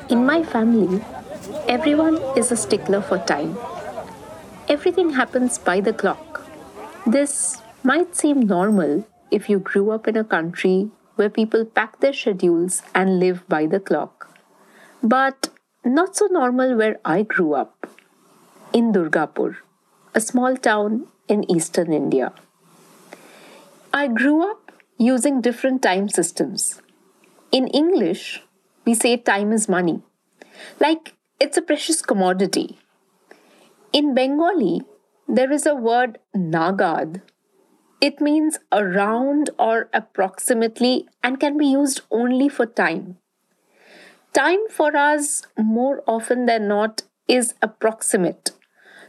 In 0.08 0.24
my 0.24 0.42
family, 0.42 1.04
everyone 1.68 2.16
is 2.38 2.50
a 2.50 2.56
stickler 2.56 3.02
for 3.02 3.18
time. 3.18 3.58
Everything 4.66 5.10
happens 5.10 5.58
by 5.58 5.80
the 5.80 5.92
clock. 5.92 6.42
This 7.06 7.60
might 7.82 8.16
seem 8.16 8.40
normal 8.40 9.06
if 9.30 9.50
you 9.50 9.58
grew 9.58 9.90
up 9.90 10.08
in 10.08 10.16
a 10.16 10.24
country 10.24 10.90
where 11.16 11.28
people 11.28 11.66
pack 11.66 12.00
their 12.00 12.14
schedules 12.14 12.80
and 12.94 13.20
live 13.20 13.46
by 13.46 13.66
the 13.66 13.80
clock. 13.80 14.34
But 15.02 15.50
not 15.84 16.16
so 16.16 16.28
normal 16.30 16.76
where 16.76 16.98
I 17.04 17.24
grew 17.24 17.52
up, 17.52 17.90
in 18.72 18.90
Durgapur, 18.90 19.56
a 20.14 20.20
small 20.20 20.56
town 20.56 21.08
in 21.28 21.50
eastern 21.50 21.92
India. 21.92 22.32
I 23.92 24.08
grew 24.08 24.50
up 24.50 24.72
using 24.96 25.42
different 25.42 25.82
time 25.82 26.08
systems. 26.08 26.80
In 27.52 27.66
English, 27.68 28.42
we 28.86 28.94
say 28.94 29.18
time 29.18 29.52
is 29.52 29.68
money, 29.68 30.00
like 30.80 31.12
it's 31.38 31.58
a 31.58 31.62
precious 31.62 32.00
commodity. 32.00 32.78
In 33.92 34.14
Bengali, 34.14 34.80
there 35.28 35.52
is 35.52 35.66
a 35.66 35.74
word 35.74 36.18
nagad. 36.34 37.20
It 38.00 38.22
means 38.22 38.58
around 38.72 39.50
or 39.58 39.90
approximately 39.92 41.06
and 41.22 41.38
can 41.38 41.58
be 41.58 41.66
used 41.66 42.00
only 42.10 42.48
for 42.48 42.64
time. 42.64 43.18
Time 44.32 44.66
for 44.70 44.96
us, 44.96 45.42
more 45.58 46.02
often 46.06 46.46
than 46.46 46.68
not, 46.68 47.02
is 47.28 47.52
approximate, 47.60 48.52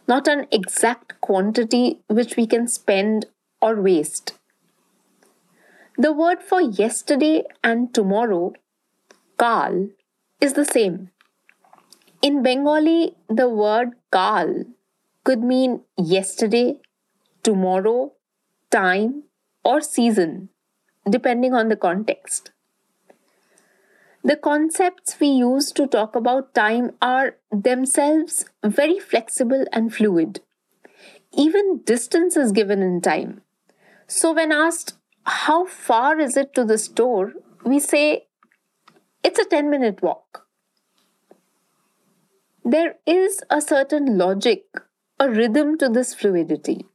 not 0.06 0.28
an 0.28 0.48
exact 0.52 1.22
quantity 1.22 2.02
which 2.08 2.36
we 2.36 2.46
can 2.46 2.68
spend 2.68 3.28
or 3.62 3.82
waste. 3.82 4.38
The 5.98 6.12
word 6.12 6.42
for 6.42 6.60
yesterday 6.60 7.44
and 7.64 7.94
tomorrow, 7.94 8.54
kal, 9.38 9.90
is 10.42 10.54
the 10.54 10.66
same. 10.66 11.12
In 12.22 12.42
Bengali, 12.42 13.16
the 13.30 13.48
word 13.48 13.92
kal 14.12 14.64
could 15.24 15.44
mean 15.44 15.82
yesterday, 15.96 16.80
tomorrow, 17.44 18.14
time, 18.72 19.24
or 19.64 19.82
season, 19.82 20.50
depending 21.08 21.54
on 21.54 21.70
the 21.70 21.76
context. 21.76 22.52
The 24.24 24.38
concepts 24.38 25.20
we 25.20 25.28
use 25.28 25.72
to 25.74 25.86
talk 25.86 26.16
about 26.16 26.56
time 26.56 26.94
are 27.02 27.36
themselves 27.52 28.46
very 28.64 28.98
flexible 28.98 29.66
and 29.72 29.94
fluid. 29.94 30.40
Even 31.38 31.84
distance 31.84 32.36
is 32.36 32.52
given 32.52 32.82
in 32.82 33.02
time. 33.02 33.42
So, 34.08 34.34
when 34.34 34.52
asked, 34.52 34.96
how 35.26 35.66
far 35.66 36.20
is 36.20 36.38
it 36.38 36.54
to 36.56 36.66
the 36.66 36.78
store? 36.78 37.34
We 37.66 37.80
say 37.80 38.28
it's 39.24 39.40
a 39.40 39.46
10 39.46 39.70
minute 39.70 40.02
walk. 40.02 40.46
There 42.66 42.96
is 43.06 43.42
a 43.50 43.62
certain 43.62 44.18
logic, 44.18 44.64
a 45.20 45.30
rhythm 45.30 45.78
to 45.80 45.90
this 45.90 46.14
fluidity. 46.14 46.86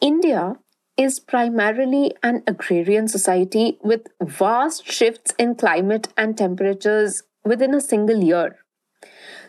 India 0.00 0.56
is 0.96 1.18
primarily 1.20 2.12
an 2.22 2.42
agrarian 2.46 3.08
society 3.08 3.78
with 3.82 4.08
vast 4.22 4.86
shifts 4.86 5.32
in 5.38 5.54
climate 5.54 6.08
and 6.18 6.36
temperatures 6.36 7.22
within 7.44 7.74
a 7.74 7.80
single 7.80 8.22
year. 8.22 8.58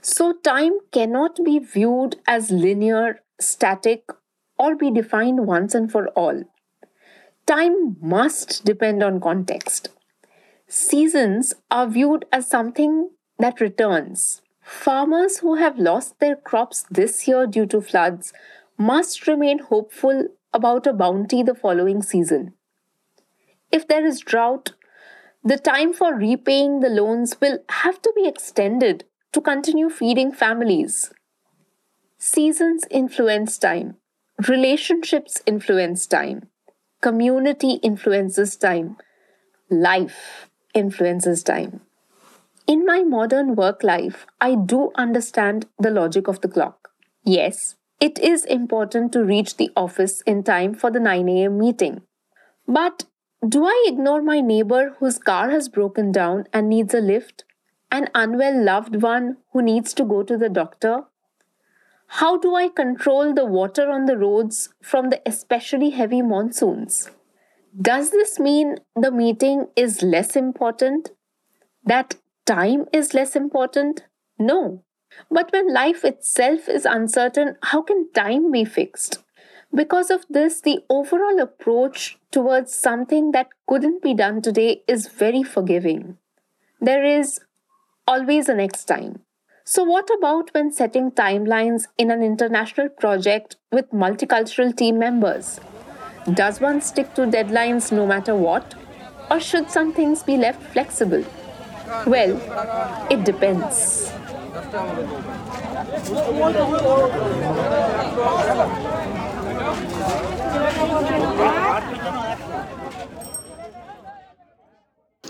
So, 0.01 0.34
time 0.34 0.79
cannot 0.91 1.43
be 1.43 1.60
viewed 1.60 2.17
as 2.27 2.51
linear, 2.51 3.22
static, 3.39 4.05
or 4.58 4.75
be 4.75 4.91
defined 4.91 5.48
once 5.48 5.75
and 5.75 5.91
for 5.91 6.08
all. 6.10 6.43
Time 7.45 7.97
must 8.01 8.63
depend 8.63 9.03
on 9.03 9.19
context. 9.19 9.89
Seasons 10.67 11.53
are 11.69 11.88
viewed 11.88 12.23
as 12.31 12.47
something 12.47 13.09
that 13.38 13.59
returns. 13.59 14.41
Farmers 14.62 15.39
who 15.39 15.55
have 15.55 15.77
lost 15.77 16.19
their 16.19 16.38
crops 16.38 16.85
this 16.89 17.27
year 17.27 17.45
due 17.45 17.65
to 17.65 17.81
floods 17.81 18.31
must 18.77 19.27
remain 19.27 19.59
hopeful 19.59 20.29
about 20.53 20.88
a 20.88 20.93
bounty 20.93 21.43
the 21.43 21.53
following 21.53 22.01
season. 22.01 22.53
If 23.73 23.89
there 23.89 24.05
is 24.05 24.21
drought, 24.21 24.73
the 25.43 25.57
time 25.57 25.91
for 25.91 26.15
repaying 26.15 26.79
the 26.79 26.89
loans 26.89 27.41
will 27.41 27.59
have 27.69 28.01
to 28.03 28.13
be 28.15 28.25
extended 28.25 29.03
to 29.33 29.41
continue 29.41 29.89
feeding 29.89 30.31
families. 30.31 31.12
Seasons 32.17 32.85
influence 32.89 33.57
time, 33.57 33.97
relationships 34.47 35.41
influence 35.45 36.07
time. 36.07 36.47
Community 37.03 37.74
influences 37.83 38.55
time. 38.55 38.95
Life 39.69 40.50
influences 40.74 41.43
time. 41.43 41.81
In 42.65 42.86
my 42.86 43.03
modern 43.03 43.55
work 43.55 43.83
life, 43.83 44.25
I 44.39 44.55
do 44.55 44.89
understand 44.95 45.65
the 45.77 45.91
logic 45.91 46.29
of 46.29 46.39
the 46.39 46.48
clock. 46.48 46.91
Yes, 47.25 47.75
it 48.00 48.19
is 48.19 48.45
important 48.45 49.12
to 49.12 49.25
reach 49.25 49.57
the 49.57 49.69
office 49.75 50.22
in 50.22 50.43
time 50.43 50.74
for 50.74 50.89
the 50.89 51.01
9 51.01 51.27
a.m. 51.27 51.60
meeting. 51.60 52.03
But 52.69 53.03
do 53.45 53.65
I 53.65 53.86
ignore 53.86 54.22
my 54.22 54.39
neighbor 54.39 54.95
whose 55.00 55.19
car 55.19 55.50
has 55.50 55.67
broken 55.67 56.10
down 56.13 56.45
and 56.53 56.69
needs 56.69 56.93
a 56.93 57.01
lift? 57.01 57.43
An 57.91 58.07
unwell 58.15 58.63
loved 58.63 59.01
one 59.01 59.39
who 59.51 59.62
needs 59.62 59.93
to 59.95 60.05
go 60.05 60.24
to 60.24 60.38
the 60.38 60.48
doctor? 60.48 61.03
How 62.17 62.38
do 62.38 62.53
I 62.53 62.70
control 62.70 63.34
the 63.34 63.43
water 63.43 63.89
on 63.89 64.05
the 64.05 64.15
roads 64.15 64.70
from 64.84 65.10
the 65.10 65.20
especially 65.25 65.89
heavy 65.89 66.22
monsoons? 66.22 67.10
Does 67.75 68.12
this 68.12 68.39
mean 68.39 68.77
the 68.96 69.10
meeting 69.10 69.70
is 69.75 70.03
less 70.03 70.36
important? 70.36 71.10
That 71.84 72.13
time 72.46 72.86
is 72.93 73.15
less 73.15 73.36
important? 73.36 74.03
No. 74.38 74.84
But 75.32 75.51
when 75.51 75.74
life 75.74 76.05
itself 76.05 76.70
is 76.70 76.86
uncertain, 76.86 77.58
how 77.63 77.82
can 77.82 78.12
time 78.12 78.51
be 78.51 78.63
fixed? 78.63 79.24
Because 79.74 80.12
of 80.12 80.24
this, 80.29 80.62
the 80.62 80.82
overall 80.91 81.39
approach 81.39 82.20
towards 82.29 82.75
something 82.75 83.32
that 83.32 83.48
couldn't 83.67 84.03
be 84.03 84.13
done 84.13 84.43
today 84.43 84.84
is 84.88 85.08
very 85.08 85.41
forgiving. 85.41 86.20
There 86.79 87.03
is 87.03 87.39
always 88.08 88.50
a 88.50 88.53
next 88.53 88.86
time. 88.86 89.24
So, 89.65 89.86
what 89.86 90.10
about 90.17 90.50
when 90.53 90.74
setting 90.74 91.12
timelines 91.12 91.88
in 91.98 92.12
an 92.12 92.22
international 92.22 92.89
project 92.89 93.55
with 93.72 93.89
multicultural 93.91 94.75
team 94.75 95.00
members? 95.00 95.62
Does 96.34 96.60
one 96.60 96.82
stick 96.82 97.13
to 97.13 97.22
deadlines 97.22 97.89
no 97.89 98.05
matter 98.05 98.36
what? 98.36 98.75
Or 99.32 99.39
should 99.39 99.72
some 99.72 99.93
things 99.93 100.22
be 100.22 100.36
left 100.36 100.62
flexible? 100.74 101.24
Well, 102.05 102.36
it 103.10 103.24
depends. 103.24 104.12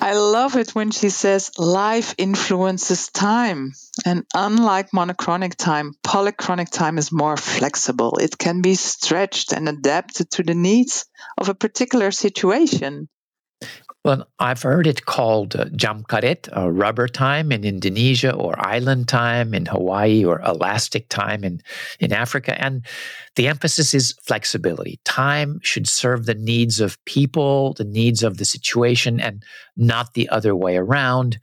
I 0.03 0.15
love 0.15 0.57
it 0.57 0.75
when 0.75 0.91
she 0.91 1.07
says 1.07 1.49
life 1.57 2.13
influences 2.17 3.07
time. 3.07 3.71
And 4.05 4.25
unlike 4.35 4.91
monochronic 4.91 5.55
time, 5.55 5.93
polychronic 6.05 6.69
time 6.69 6.97
is 6.97 7.09
more 7.09 7.37
flexible. 7.37 8.17
It 8.17 8.37
can 8.37 8.61
be 8.61 8.75
stretched 8.75 9.53
and 9.53 9.69
adapted 9.69 10.29
to 10.31 10.43
the 10.43 10.55
needs 10.55 11.05
of 11.37 11.47
a 11.47 11.55
particular 11.55 12.11
situation. 12.11 13.07
Well, 14.03 14.27
I've 14.37 14.61
heard 14.61 14.85
it 14.85 15.05
called 15.05 15.55
uh, 15.55 15.65
jam 15.75 16.03
karet, 16.03 16.49
or 16.57 16.73
rubber 16.73 17.07
time 17.07 17.53
in 17.53 17.63
Indonesia, 17.63 18.33
or 18.33 18.53
island 18.57 19.07
time 19.07 19.53
in 19.53 19.65
Hawaii, 19.65 20.25
or 20.25 20.41
elastic 20.41 21.07
time 21.07 21.45
in, 21.45 21.61
in 22.01 22.11
Africa. 22.11 22.61
And 22.61 22.85
the 23.37 23.47
emphasis 23.47 23.93
is 23.93 24.13
flexibility. 24.21 24.99
Time 25.05 25.61
should 25.63 25.87
serve 25.87 26.25
the 26.25 26.33
needs 26.33 26.81
of 26.81 27.03
people, 27.05 27.73
the 27.73 27.85
needs 27.85 28.23
of 28.23 28.37
the 28.37 28.45
situation, 28.45 29.21
and 29.21 29.41
not 29.77 30.15
the 30.15 30.27
other 30.27 30.53
way 30.53 30.75
around. 30.75 31.39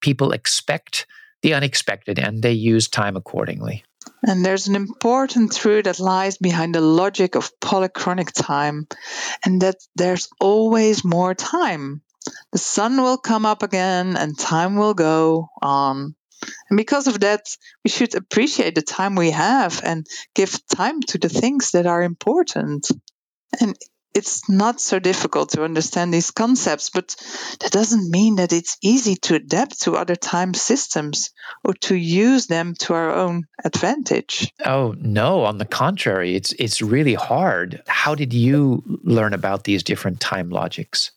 People 0.00 0.32
expect 0.32 1.06
the 1.42 1.52
unexpected 1.52 2.18
and 2.18 2.42
they 2.42 2.52
use 2.52 2.88
time 2.88 3.16
accordingly. 3.16 3.84
And 4.26 4.44
there's 4.44 4.68
an 4.68 4.76
important 4.76 5.56
truth 5.56 5.84
that 5.84 5.98
lies 5.98 6.36
behind 6.36 6.74
the 6.74 6.80
logic 6.80 7.36
of 7.36 7.58
polychronic 7.60 8.32
time, 8.32 8.86
and 9.44 9.62
that 9.62 9.76
there's 9.96 10.28
always 10.40 11.04
more 11.04 11.34
time. 11.34 12.02
The 12.52 12.58
sun 12.58 13.00
will 13.00 13.16
come 13.16 13.46
up 13.46 13.62
again 13.62 14.16
and 14.16 14.38
time 14.38 14.76
will 14.76 14.94
go 14.94 15.48
on. 15.62 16.14
And 16.68 16.76
because 16.76 17.06
of 17.06 17.20
that, 17.20 17.56
we 17.84 17.90
should 17.90 18.14
appreciate 18.14 18.74
the 18.74 18.82
time 18.82 19.14
we 19.14 19.30
have 19.30 19.80
and 19.84 20.06
give 20.34 20.58
time 20.68 21.00
to 21.02 21.18
the 21.18 21.28
things 21.28 21.72
that 21.72 21.86
are 21.86 22.02
important. 22.02 22.88
And 23.60 23.76
it's 24.14 24.48
not 24.48 24.80
so 24.80 24.98
difficult 24.98 25.50
to 25.50 25.64
understand 25.64 26.12
these 26.12 26.30
concepts, 26.30 26.90
but 26.90 27.14
that 27.60 27.70
doesn't 27.70 28.10
mean 28.10 28.36
that 28.36 28.52
it's 28.52 28.76
easy 28.82 29.16
to 29.16 29.36
adapt 29.36 29.82
to 29.82 29.96
other 29.96 30.16
time 30.16 30.54
systems 30.54 31.30
or 31.64 31.74
to 31.74 31.94
use 31.94 32.46
them 32.46 32.74
to 32.80 32.94
our 32.94 33.10
own 33.10 33.46
advantage. 33.64 34.52
Oh 34.64 34.94
no, 34.98 35.44
on 35.44 35.58
the 35.58 35.64
contrary, 35.64 36.34
it's 36.34 36.52
it's 36.52 36.82
really 36.82 37.14
hard. 37.14 37.82
How 37.86 38.14
did 38.14 38.32
you 38.32 38.82
learn 39.04 39.32
about 39.32 39.64
these 39.64 39.82
different 39.82 40.20
time 40.20 40.50
logics? 40.50 41.12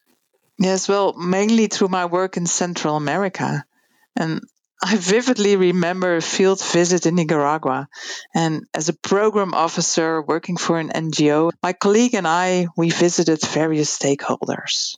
Yes, 0.60 0.88
well, 0.88 1.14
mainly 1.14 1.68
through 1.68 1.88
my 1.88 2.06
work 2.06 2.38
in 2.38 2.46
Central 2.46 2.96
America. 2.96 3.66
And 4.16 4.42
I 4.86 4.98
vividly 4.98 5.56
remember 5.56 6.18
a 6.18 6.22
field 6.22 6.62
visit 6.62 7.06
in 7.06 7.16
Nicaragua. 7.16 7.88
And 8.36 8.66
as 8.74 8.90
a 8.90 8.94
program 8.94 9.54
officer 9.54 10.22
working 10.22 10.58
for 10.58 10.78
an 10.78 10.90
NGO, 10.90 11.52
my 11.64 11.72
colleague 11.72 12.16
and 12.16 12.28
I, 12.28 12.68
we 12.76 12.90
visited 12.90 13.40
various 13.42 13.98
stakeholders. 13.98 14.98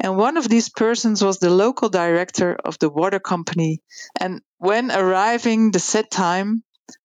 And 0.00 0.16
one 0.16 0.38
of 0.38 0.48
these 0.48 0.70
persons 0.70 1.22
was 1.22 1.38
the 1.38 1.50
local 1.50 1.90
director 1.90 2.56
of 2.64 2.78
the 2.78 2.88
water 2.88 3.20
company. 3.20 3.82
And 4.18 4.40
when 4.56 4.90
arriving 4.90 5.72
the 5.72 5.78
set 5.78 6.10
time, 6.10 6.62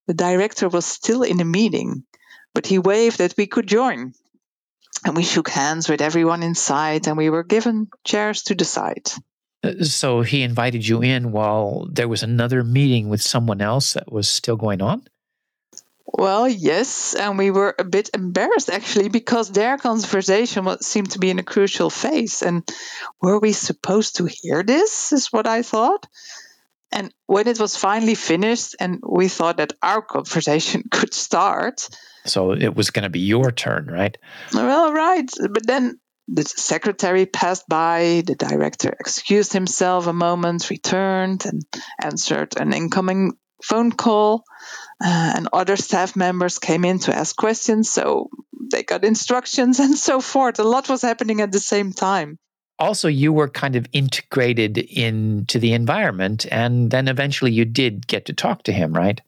the 0.07 0.13
director 0.13 0.69
was 0.69 0.85
still 0.85 1.23
in 1.23 1.41
a 1.41 1.45
meeting, 1.45 2.05
but 2.53 2.65
he 2.65 2.79
waved 2.79 3.17
that 3.17 3.35
we 3.37 3.47
could 3.47 3.67
join. 3.67 4.13
And 5.03 5.17
we 5.17 5.23
shook 5.23 5.49
hands 5.49 5.89
with 5.89 6.01
everyone 6.01 6.41
inside, 6.41 7.05
and 7.05 7.17
we 7.17 7.29
were 7.29 7.43
given 7.43 7.89
chairs 8.05 8.43
to 8.43 8.55
the 8.55 8.65
side. 8.65 9.11
Uh, 9.63 9.83
so 9.83 10.21
he 10.21 10.43
invited 10.43 10.87
you 10.87 11.01
in 11.01 11.31
while 11.31 11.87
there 11.91 12.07
was 12.07 12.23
another 12.23 12.63
meeting 12.63 13.09
with 13.09 13.21
someone 13.21 13.61
else 13.61 13.93
that 13.93 14.11
was 14.11 14.29
still 14.29 14.55
going 14.55 14.81
on? 14.81 15.03
Well, 16.05 16.47
yes, 16.47 17.15
and 17.15 17.37
we 17.37 17.51
were 17.51 17.75
a 17.77 17.83
bit 17.83 18.09
embarrassed 18.13 18.69
actually 18.69 19.09
because 19.09 19.51
their 19.51 19.77
conversation 19.77 20.65
seemed 20.79 21.11
to 21.11 21.19
be 21.19 21.29
in 21.29 21.39
a 21.39 21.43
crucial 21.43 21.89
phase. 21.89 22.41
And 22.41 22.63
were 23.21 23.39
we 23.39 23.51
supposed 23.51 24.15
to 24.17 24.25
hear 24.25 24.63
this? 24.63 25.11
Is 25.11 25.27
what 25.33 25.47
I 25.47 25.63
thought. 25.63 26.07
And 26.91 27.13
when 27.25 27.47
it 27.47 27.59
was 27.59 27.75
finally 27.75 28.15
finished, 28.15 28.75
and 28.79 29.01
we 29.05 29.27
thought 29.27 29.57
that 29.57 29.73
our 29.83 30.01
conversation 30.01 30.83
could 30.91 31.13
start. 31.13 31.89
So 32.25 32.53
it 32.53 32.73
was 32.73 32.89
going 32.89 33.03
to 33.03 33.09
be 33.09 33.19
your 33.19 33.51
turn, 33.51 33.87
right? 33.87 34.17
Well, 34.53 34.93
right. 34.93 35.29
But 35.37 35.67
then 35.67 35.99
the 36.27 36.43
secretary 36.43 37.25
passed 37.25 37.67
by, 37.69 38.21
the 38.25 38.35
director 38.35 38.93
excused 38.99 39.53
himself 39.53 40.07
a 40.07 40.13
moment, 40.13 40.69
returned, 40.69 41.45
and 41.45 41.63
answered 42.01 42.57
an 42.59 42.73
incoming 42.73 43.33
phone 43.63 43.91
call. 43.91 44.43
Uh, 45.03 45.33
and 45.35 45.49
other 45.53 45.77
staff 45.77 46.15
members 46.15 46.59
came 46.59 46.83
in 46.83 46.99
to 46.99 47.15
ask 47.15 47.35
questions, 47.35 47.89
so 47.91 48.29
they 48.71 48.83
got 48.83 49.05
instructions 49.05 49.79
and 49.85 49.97
so 49.97 50.19
forth. 50.19 50.59
A 50.59 50.63
lot 50.63 50.89
was 50.89 51.01
happening 51.01 51.41
at 51.41 51.51
the 51.51 51.59
same 51.59 51.93
time. 51.93 52.37
Also, 52.79 53.07
you 53.07 53.33
were 53.33 53.49
kind 53.49 53.75
of 53.75 53.87
integrated 53.91 54.77
into 54.77 55.57
the 55.57 55.73
environment, 55.73 56.45
and 56.51 56.91
then 56.91 57.07
eventually 57.07 57.51
you 57.51 57.65
did 57.65 58.05
get 58.05 58.25
to 58.25 58.33
talk 58.33 58.63
to 58.63 58.71
him, 58.71 58.93
right? 58.93 59.21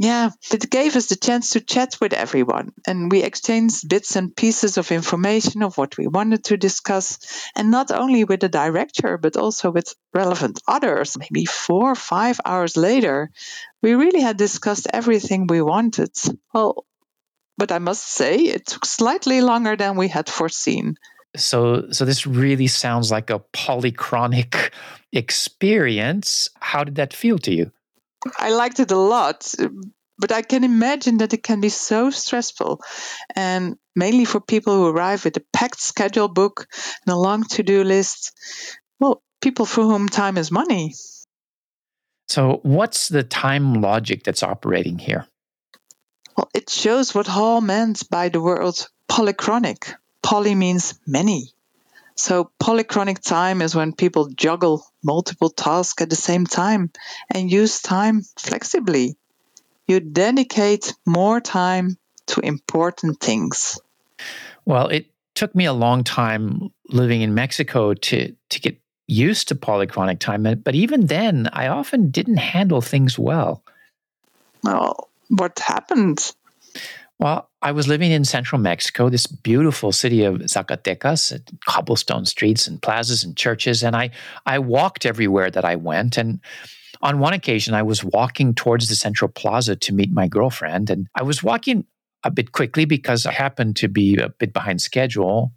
Yeah, 0.00 0.30
it 0.52 0.70
gave 0.70 0.94
us 0.94 1.06
the 1.06 1.16
chance 1.16 1.50
to 1.50 1.60
chat 1.60 1.96
with 2.00 2.12
everyone, 2.12 2.72
and 2.86 3.10
we 3.10 3.24
exchanged 3.24 3.88
bits 3.88 4.14
and 4.14 4.34
pieces 4.34 4.78
of 4.78 4.92
information 4.92 5.64
of 5.64 5.76
what 5.76 5.98
we 5.98 6.06
wanted 6.06 6.44
to 6.44 6.56
discuss, 6.56 7.18
and 7.56 7.72
not 7.72 7.90
only 7.90 8.22
with 8.22 8.38
the 8.38 8.48
director, 8.48 9.18
but 9.18 9.36
also 9.36 9.72
with 9.72 9.92
relevant 10.14 10.62
others. 10.68 11.18
Maybe 11.18 11.46
four 11.46 11.90
or 11.90 11.96
five 11.96 12.40
hours 12.44 12.76
later, 12.76 13.32
we 13.82 13.94
really 13.94 14.20
had 14.20 14.36
discussed 14.36 14.86
everything 14.92 15.48
we 15.48 15.62
wanted. 15.62 16.12
Well, 16.54 16.86
but 17.56 17.72
I 17.72 17.80
must 17.80 18.06
say, 18.06 18.36
it 18.36 18.66
took 18.66 18.86
slightly 18.86 19.40
longer 19.40 19.74
than 19.74 19.96
we 19.96 20.06
had 20.06 20.28
foreseen. 20.28 20.94
So, 21.36 21.90
so 21.90 22.04
this 22.04 22.24
really 22.24 22.68
sounds 22.68 23.10
like 23.10 23.30
a 23.30 23.42
polychronic 23.52 24.70
experience. 25.12 26.50
How 26.60 26.84
did 26.84 26.94
that 26.94 27.12
feel 27.12 27.38
to 27.38 27.52
you? 27.52 27.72
I 28.38 28.50
liked 28.50 28.80
it 28.80 28.90
a 28.90 28.96
lot, 28.96 29.54
but 30.18 30.32
I 30.32 30.42
can 30.42 30.64
imagine 30.64 31.18
that 31.18 31.32
it 31.32 31.42
can 31.42 31.60
be 31.60 31.68
so 31.68 32.10
stressful, 32.10 32.80
and 33.34 33.76
mainly 33.94 34.24
for 34.24 34.40
people 34.40 34.74
who 34.74 34.88
arrive 34.88 35.24
with 35.24 35.36
a 35.36 35.44
packed 35.52 35.80
schedule 35.80 36.28
book 36.28 36.66
and 37.06 37.12
a 37.12 37.16
long 37.16 37.44
to 37.44 37.62
do 37.62 37.84
list. 37.84 38.32
Well, 38.98 39.22
people 39.40 39.66
for 39.66 39.82
whom 39.82 40.08
time 40.08 40.36
is 40.36 40.50
money. 40.50 40.94
So, 42.28 42.60
what's 42.62 43.08
the 43.08 43.22
time 43.22 43.80
logic 43.80 44.24
that's 44.24 44.42
operating 44.42 44.98
here? 44.98 45.26
Well, 46.36 46.50
it 46.54 46.70
shows 46.70 47.14
what 47.14 47.26
Hall 47.26 47.60
meant 47.60 48.08
by 48.10 48.28
the 48.28 48.40
word 48.40 48.74
polychronic. 49.08 49.94
Poly 50.22 50.54
means 50.54 50.98
many. 51.06 51.52
So, 52.18 52.50
polychronic 52.60 53.22
time 53.22 53.62
is 53.62 53.76
when 53.76 53.92
people 53.92 54.26
juggle 54.26 54.84
multiple 55.04 55.50
tasks 55.50 56.02
at 56.02 56.10
the 56.10 56.16
same 56.16 56.46
time 56.46 56.90
and 57.32 57.48
use 57.48 57.80
time 57.80 58.22
flexibly. 58.36 59.16
You 59.86 60.00
dedicate 60.00 60.94
more 61.06 61.40
time 61.40 61.96
to 62.26 62.40
important 62.40 63.20
things. 63.20 63.78
Well, 64.64 64.88
it 64.88 65.06
took 65.36 65.54
me 65.54 65.66
a 65.66 65.72
long 65.72 66.02
time 66.02 66.70
living 66.88 67.22
in 67.22 67.34
Mexico 67.34 67.94
to, 67.94 68.34
to 68.50 68.60
get 68.60 68.80
used 69.06 69.46
to 69.48 69.54
polychronic 69.54 70.18
time, 70.18 70.42
but 70.64 70.74
even 70.74 71.06
then, 71.06 71.48
I 71.52 71.68
often 71.68 72.10
didn't 72.10 72.38
handle 72.38 72.80
things 72.80 73.16
well. 73.16 73.62
Well, 74.64 75.08
what 75.28 75.60
happened? 75.60 76.32
Well, 77.18 77.50
I 77.62 77.72
was 77.72 77.88
living 77.88 78.12
in 78.12 78.24
central 78.24 78.60
Mexico, 78.60 79.08
this 79.08 79.26
beautiful 79.26 79.90
city 79.90 80.22
of 80.22 80.36
Zacatecas, 80.36 81.34
uh, 81.34 81.38
cobblestone 81.66 82.26
streets 82.26 82.68
and 82.68 82.80
plazas 82.80 83.24
and 83.24 83.36
churches. 83.36 83.82
And 83.82 83.96
I, 83.96 84.10
I 84.46 84.60
walked 84.60 85.04
everywhere 85.04 85.50
that 85.50 85.64
I 85.64 85.74
went. 85.74 86.16
And 86.16 86.40
on 87.02 87.18
one 87.18 87.32
occasion, 87.32 87.74
I 87.74 87.82
was 87.82 88.04
walking 88.04 88.54
towards 88.54 88.88
the 88.88 88.94
central 88.94 89.28
plaza 89.28 89.74
to 89.74 89.92
meet 89.92 90.12
my 90.12 90.28
girlfriend. 90.28 90.90
And 90.90 91.08
I 91.16 91.24
was 91.24 91.42
walking 91.42 91.84
a 92.22 92.30
bit 92.30 92.52
quickly 92.52 92.84
because 92.84 93.26
I 93.26 93.32
happened 93.32 93.76
to 93.76 93.88
be 93.88 94.16
a 94.16 94.28
bit 94.28 94.52
behind 94.52 94.80
schedule. 94.80 95.52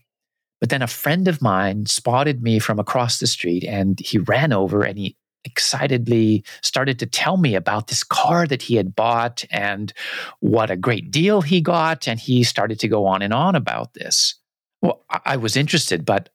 But 0.60 0.70
then 0.70 0.82
a 0.82 0.88
friend 0.88 1.28
of 1.28 1.42
mine 1.42 1.86
spotted 1.86 2.42
me 2.42 2.60
from 2.60 2.80
across 2.80 3.20
the 3.20 3.28
street 3.28 3.64
and 3.64 4.00
he 4.00 4.18
ran 4.18 4.52
over 4.52 4.84
and 4.84 4.98
he 4.98 5.16
excitedly 5.44 6.44
started 6.62 7.00
to 7.00 7.06
tell 7.06 7.38
me 7.38 7.56
about 7.56 7.88
this 7.88 8.04
car 8.04 8.46
that 8.48 8.62
he 8.62 8.76
had 8.76 8.96
bought 8.96 9.44
and 9.50 9.94
what 10.40 10.70
a 10.70 10.78
great 10.78 11.12
deal 11.12 11.42
he 11.42 11.62
got. 11.62 12.08
And 12.08 12.20
he 12.20 12.44
started 12.44 12.80
to 12.80 12.88
go 12.88 13.06
on 13.06 13.22
and 13.22 13.34
on 13.34 13.56
about 13.56 13.94
this. 13.94 14.36
Well, 14.82 15.04
I 15.26 15.38
was 15.38 15.56
interested, 15.56 16.06
but 16.06 16.30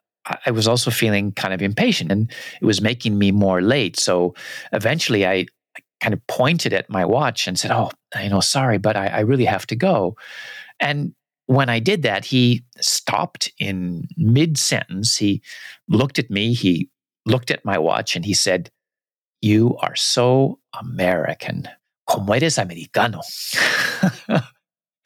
I 0.44 0.50
was 0.50 0.66
also 0.66 0.90
feeling 0.90 1.32
kind 1.32 1.54
of 1.54 1.62
impatient 1.62 2.10
and 2.10 2.30
it 2.60 2.64
was 2.64 2.80
making 2.80 3.18
me 3.18 3.30
more 3.30 3.62
late. 3.62 3.98
So 3.98 4.34
eventually 4.72 5.26
I 5.26 5.46
kind 6.00 6.12
of 6.12 6.24
pointed 6.26 6.72
at 6.72 6.90
my 6.90 7.04
watch 7.04 7.46
and 7.46 7.58
said, 7.58 7.70
Oh, 7.70 7.90
you 8.20 8.28
know, 8.28 8.40
sorry, 8.40 8.78
but 8.78 8.96
I, 8.96 9.06
I 9.06 9.20
really 9.20 9.44
have 9.44 9.66
to 9.68 9.76
go. 9.76 10.16
And 10.80 11.14
when 11.46 11.68
I 11.68 11.78
did 11.78 12.02
that, 12.02 12.24
he 12.24 12.64
stopped 12.80 13.52
in 13.58 14.08
mid 14.16 14.58
sentence. 14.58 15.16
He 15.16 15.42
looked 15.88 16.18
at 16.18 16.30
me, 16.30 16.54
he 16.54 16.90
looked 17.24 17.50
at 17.50 17.64
my 17.64 17.78
watch, 17.78 18.16
and 18.16 18.24
he 18.24 18.34
said, 18.34 18.70
You 19.42 19.76
are 19.78 19.96
so 19.96 20.58
American. 20.78 21.68
Como 22.06 22.32
eres 22.32 22.58
americano? 22.58 23.20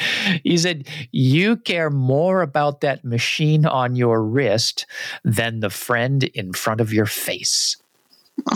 he 0.44 0.56
said, 0.56 0.86
You 1.12 1.56
care 1.56 1.90
more 1.90 2.42
about 2.42 2.82
that 2.82 3.04
machine 3.04 3.66
on 3.66 3.96
your 3.96 4.22
wrist 4.22 4.86
than 5.24 5.60
the 5.60 5.70
friend 5.70 6.24
in 6.24 6.52
front 6.52 6.80
of 6.80 6.92
your 6.92 7.06
face. 7.06 7.76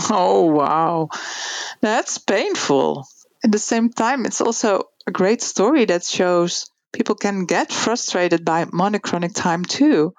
Oh, 0.09 0.45
wow. 0.45 1.09
That's 1.81 2.17
painful. 2.17 3.07
At 3.43 3.51
the 3.51 3.59
same 3.59 3.91
time, 3.91 4.25
it's 4.25 4.41
also 4.41 4.83
a 5.05 5.11
great 5.11 5.41
story 5.41 5.85
that 5.85 6.03
shows 6.03 6.65
people 6.93 7.15
can 7.15 7.45
get 7.45 7.71
frustrated 7.71 8.43
by 8.45 8.65
monochronic 8.71 9.33
time 9.33 9.65
too. 9.65 10.13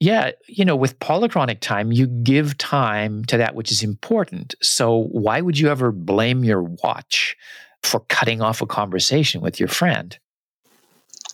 Yeah, 0.00 0.30
you 0.46 0.64
know, 0.64 0.76
with 0.76 1.00
polychronic 1.00 1.60
time, 1.60 1.90
you 1.90 2.06
give 2.06 2.56
time 2.56 3.24
to 3.26 3.38
that 3.38 3.56
which 3.56 3.72
is 3.72 3.82
important. 3.82 4.54
So 4.62 5.08
why 5.10 5.40
would 5.40 5.58
you 5.58 5.68
ever 5.68 5.90
blame 5.90 6.44
your 6.44 6.62
watch 6.62 7.36
for 7.82 8.00
cutting 8.00 8.40
off 8.40 8.62
a 8.62 8.66
conversation 8.66 9.40
with 9.40 9.58
your 9.58 9.68
friend? 9.68 10.16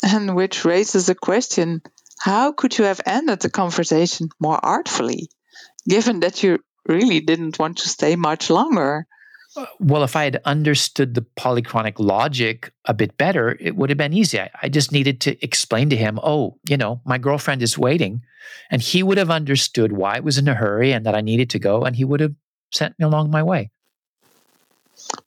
And 0.02 0.34
which 0.34 0.64
raises 0.64 1.08
a 1.08 1.14
question 1.14 1.82
how 2.18 2.52
could 2.52 2.78
you 2.78 2.86
have 2.86 3.00
ended 3.04 3.40
the 3.40 3.50
conversation 3.50 4.30
more 4.40 4.58
artfully, 4.64 5.28
given 5.86 6.20
that 6.20 6.42
you 6.42 6.58
really 6.86 7.20
didn't 7.20 7.58
want 7.58 7.78
to 7.78 7.88
stay 7.88 8.16
much 8.16 8.48
longer? 8.48 9.06
Well, 9.78 10.02
if 10.02 10.16
I 10.16 10.24
had 10.24 10.40
understood 10.44 11.14
the 11.14 11.26
polychronic 11.38 11.98
logic 11.98 12.72
a 12.86 12.94
bit 12.94 13.16
better, 13.16 13.56
it 13.60 13.76
would 13.76 13.90
have 13.90 13.98
been 13.98 14.12
easy. 14.12 14.40
I, 14.40 14.50
I, 14.62 14.68
just 14.68 14.92
needed 14.92 15.20
to 15.22 15.44
explain 15.44 15.90
to 15.90 15.96
him, 15.96 16.18
oh, 16.22 16.58
you 16.68 16.76
know, 16.76 17.00
my 17.04 17.18
girlfriend 17.18 17.62
is 17.62 17.78
waiting. 17.78 18.22
And 18.70 18.82
he 18.82 19.02
would 19.02 19.18
have 19.18 19.30
understood 19.30 19.92
why 19.92 20.16
I 20.16 20.20
was 20.20 20.38
in 20.38 20.48
a 20.48 20.54
hurry 20.54 20.92
and 20.92 21.06
that 21.06 21.14
I 21.14 21.20
needed 21.20 21.50
to 21.50 21.58
go, 21.58 21.84
and 21.84 21.94
he 21.94 22.04
would 22.04 22.20
have 22.20 22.34
sent 22.72 22.98
me 22.98 23.04
along 23.04 23.30
my 23.30 23.42
way. 23.42 23.70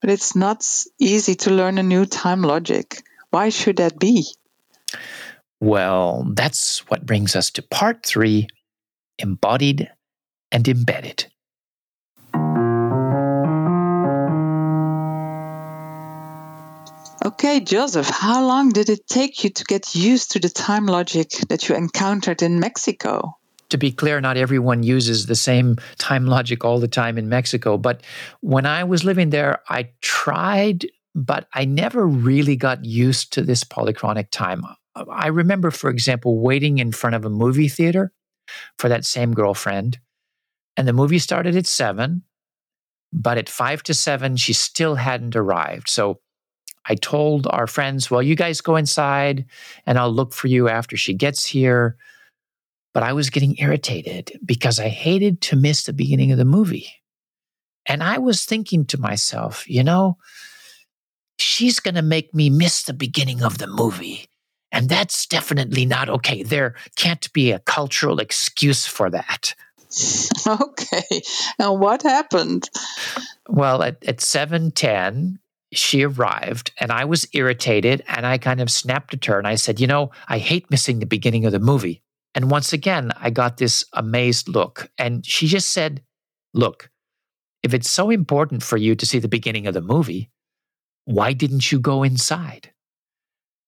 But 0.02 0.10
it's 0.10 0.36
not 0.36 0.66
easy 1.00 1.36
to 1.36 1.52
learn 1.52 1.78
a 1.78 1.84
new 1.84 2.06
time 2.06 2.42
logic. 2.42 3.02
Why 3.30 3.50
should 3.50 3.78
that 3.78 4.00
be? 4.00 4.26
Well, 5.60 6.26
that's 6.34 6.80
what 6.90 7.06
brings 7.06 7.36
us 7.36 7.50
to 7.52 7.62
part 7.62 8.06
three 8.06 8.48
embodied 9.18 9.92
and 10.52 10.68
embedded. 10.68 11.28
Okay, 17.26 17.60
Joseph, 17.60 18.10
how 18.10 18.46
long 18.46 18.70
did 18.70 18.90
it 18.90 19.08
take 19.08 19.44
you 19.44 19.50
to 19.50 19.64
get 19.64 19.96
used 19.96 20.32
to 20.32 20.40
the 20.40 20.50
time 20.50 20.86
logic 20.86 21.30
that 21.50 21.68
you 21.68 21.76
encountered 21.76 22.42
in 22.42 22.60
Mexico? 22.60 23.38
To 23.70 23.78
be 23.78 23.92
clear, 23.92 24.22
not 24.22 24.38
everyone 24.38 24.84
uses 24.84 25.26
the 25.26 25.36
same 25.36 25.78
time 25.98 26.26
logic 26.26 26.64
all 26.64 26.80
the 26.80 26.88
time 26.88 27.18
in 27.18 27.28
Mexico. 27.28 27.78
But 27.78 28.02
when 28.42 28.66
I 28.66 28.84
was 28.84 29.04
living 29.04 29.32
there, 29.32 29.60
I 29.68 29.90
tried, 30.02 30.86
but 31.16 31.48
I 31.54 31.66
never 31.66 32.08
really 32.08 32.56
got 32.56 32.86
used 32.86 33.34
to 33.34 33.42
this 33.42 33.64
polychronic 33.64 34.30
time. 34.32 34.64
I 35.12 35.28
remember, 35.28 35.72
for 35.72 35.90
example, 35.90 36.40
waiting 36.40 36.78
in 36.78 36.92
front 36.92 37.16
of 37.16 37.26
a 37.26 37.30
movie 37.30 37.68
theater 37.68 38.14
for 38.80 38.90
that 38.90 39.06
same 39.06 39.34
girlfriend. 39.34 40.00
And 40.78 40.88
the 40.88 40.94
movie 40.94 41.20
started 41.20 41.56
at 41.56 41.68
seven, 41.68 42.24
but 43.12 43.38
at 43.38 43.50
five 43.50 43.84
to 43.84 43.94
seven, 43.94 44.38
she 44.38 44.54
still 44.54 44.96
hadn't 44.96 45.36
arrived. 45.36 45.90
So 45.90 46.20
I 46.88 46.96
told 46.96 47.48
our 47.48 47.68
friends, 47.68 48.10
well, 48.10 48.24
you 48.24 48.36
guys 48.36 48.62
go 48.62 48.76
inside 48.76 49.46
and 49.86 49.98
I'll 49.98 50.12
look 50.12 50.34
for 50.34 50.48
you 50.48 50.70
after 50.70 50.96
she 50.98 51.14
gets 51.14 51.46
here. 51.46 51.98
But 52.94 53.04
I 53.04 53.14
was 53.14 53.30
getting 53.30 53.58
irritated 53.60 54.32
because 54.44 54.80
I 54.80 54.88
hated 54.88 55.42
to 55.42 55.56
miss 55.56 55.84
the 55.84 55.94
beginning 55.94 56.32
of 56.32 56.38
the 56.38 56.46
movie. 56.46 56.90
And 57.86 58.02
I 58.02 58.18
was 58.18 58.46
thinking 58.46 58.86
to 58.88 59.00
myself, 59.00 59.70
you 59.70 59.84
know, 59.84 60.18
she's 61.38 61.80
going 61.80 61.96
to 61.96 62.02
make 62.02 62.34
me 62.34 62.50
miss 62.50 62.84
the 62.84 62.94
beginning 62.94 63.44
of 63.44 63.60
the 63.60 63.68
movie. 63.68 64.28
And 64.72 64.90
that's 64.90 65.26
definitely 65.26 65.86
not 65.86 66.10
okay. 66.10 66.44
There 66.44 66.76
can't 66.96 67.32
be 67.34 67.52
a 67.52 67.60
cultural 67.60 68.20
excuse 68.20 68.86
for 68.86 69.10
that. 69.10 69.54
Okay. 70.48 71.22
Now 71.60 71.74
what 71.74 72.04
happened? 72.04 72.70
Well, 73.50 73.84
at, 73.84 74.04
at 74.06 74.22
710, 74.22 75.40
she 75.74 76.04
arrived 76.04 76.72
and 76.80 76.92
I 76.92 77.06
was 77.06 77.28
irritated 77.34 78.04
and 78.08 78.26
I 78.26 78.38
kind 78.38 78.62
of 78.62 78.72
snapped 78.72 79.14
at 79.14 79.26
her 79.26 79.38
and 79.38 79.48
I 79.48 79.56
said, 79.56 79.80
You 79.80 79.88
know, 79.88 80.12
I 80.28 80.38
hate 80.38 80.72
missing 80.72 81.00
the 81.00 81.06
beginning 81.06 81.46
of 81.46 81.52
the 81.52 81.60
movie. 81.60 82.02
And 82.36 82.52
once 82.52 82.72
again, 82.72 83.12
I 83.20 83.30
got 83.30 83.58
this 83.58 83.86
amazed 83.94 84.48
look. 84.48 84.90
And 84.98 85.26
she 85.26 85.48
just 85.48 85.72
said, 85.72 86.04
Look, 86.54 86.90
if 87.64 87.74
it's 87.74 87.90
so 87.90 88.10
important 88.10 88.64
for 88.64 88.78
you 88.78 88.96
to 88.96 89.06
see 89.06 89.20
the 89.20 89.28
beginning 89.28 89.68
of 89.68 89.74
the 89.74 89.82
movie, 89.82 90.30
why 91.06 91.34
didn't 91.34 91.72
you 91.72 91.80
go 91.80 92.04
inside? 92.04 92.72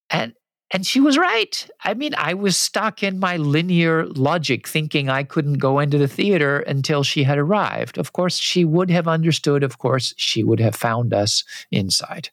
And 0.09 0.33
and 0.71 0.86
she 0.86 0.99
was 0.99 1.17
right. 1.17 1.69
I 1.84 1.93
mean, 1.93 2.13
I 2.15 2.34
was 2.36 2.55
stuck 2.55 3.01
in 3.01 3.19
my 3.19 3.38
linear 3.38 4.05
logic, 4.05 4.67
thinking 4.67 5.10
I 5.10 5.23
couldn't 5.23 5.58
go 5.58 5.79
into 5.79 5.97
the 5.97 6.08
theater 6.08 6.60
until 6.60 7.03
she 7.03 7.23
had 7.23 7.38
arrived. 7.38 7.97
Of 7.97 8.13
course, 8.13 8.38
she 8.38 8.65
would 8.65 8.91
have 8.91 9.08
understood. 9.08 9.63
Of 9.63 9.79
course, 9.79 10.13
she 10.17 10.43
would 10.43 10.60
have 10.60 10.75
found 10.75 11.13
us 11.13 11.43
inside. 11.71 12.29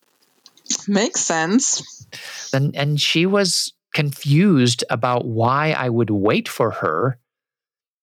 Makes 0.87 1.21
sense. 1.21 2.07
And, 2.53 2.77
and 2.77 3.01
she 3.01 3.25
was 3.25 3.73
confused 3.95 4.85
about 4.91 5.25
why 5.25 5.73
I 5.73 5.89
would 5.89 6.11
wait 6.11 6.49
for 6.49 6.73
her 6.73 7.19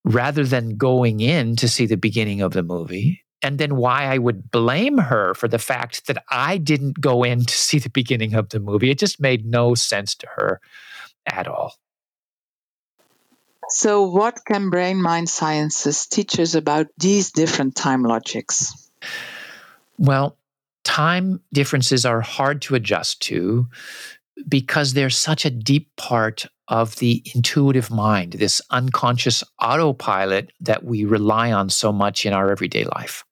rather 0.03 0.43
than 0.43 0.77
going 0.77 1.19
in 1.19 1.55
to 1.57 1.69
see 1.69 1.85
the 1.85 1.97
beginning 1.97 2.41
of 2.41 2.53
the 2.53 2.63
movie 2.63 3.22
and 3.43 3.59
then 3.59 3.75
why 3.75 4.05
I 4.05 4.17
would 4.17 4.49
blame 4.49 4.97
her 4.97 5.33
for 5.33 5.49
the 5.49 5.59
fact 5.59 6.07
that 6.07 6.23
I 6.31 6.57
didn't 6.57 7.01
go 7.01 7.23
in 7.23 7.43
to 7.43 7.53
see 7.53 7.77
the 7.77 7.89
beginning 7.89 8.33
of 8.33 8.49
the 8.49 8.59
movie. 8.59 8.89
It 8.89 8.97
just 8.97 9.19
made 9.19 9.45
no 9.45 9.75
sense 9.75 10.15
to 10.15 10.27
her 10.35 10.61
at 11.27 11.47
all. 11.47 11.73
So, 13.69 14.03
what 14.03 14.45
can 14.45 14.69
brain 14.69 15.01
mind 15.01 15.29
sciences 15.29 16.07
teach 16.07 16.39
us 16.39 16.55
about 16.55 16.87
these 16.97 17.31
different 17.31 17.75
time 17.75 18.03
logics? 18.03 18.89
Well, 19.97 20.37
time 20.83 21.41
differences 21.53 22.05
are 22.05 22.21
hard 22.21 22.61
to 22.63 22.75
adjust 22.75 23.21
to 23.23 23.67
because 24.47 24.93
they're 24.93 25.09
such 25.09 25.45
a 25.45 25.49
deep 25.49 25.95
part 25.95 26.45
of 26.67 26.95
the 26.97 27.23
intuitive 27.35 27.91
mind, 27.91 28.33
this 28.33 28.61
unconscious 28.69 29.43
autopilot 29.61 30.51
that 30.61 30.83
we 30.83 31.05
rely 31.05 31.51
on 31.51 31.69
so 31.69 31.91
much 31.91 32.25
in 32.25 32.33
our 32.33 32.51
everyday 32.51 32.83
life. 32.83 33.23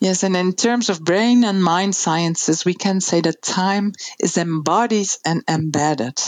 Yes, 0.00 0.22
and 0.22 0.36
in 0.36 0.52
terms 0.52 0.90
of 0.90 1.04
brain 1.04 1.44
and 1.44 1.62
mind 1.62 1.94
sciences, 1.94 2.64
we 2.64 2.74
can 2.74 3.00
say 3.00 3.20
that 3.22 3.42
time 3.42 3.92
is 4.20 4.36
embodied 4.36 5.08
and 5.24 5.42
embedded. 5.48 6.20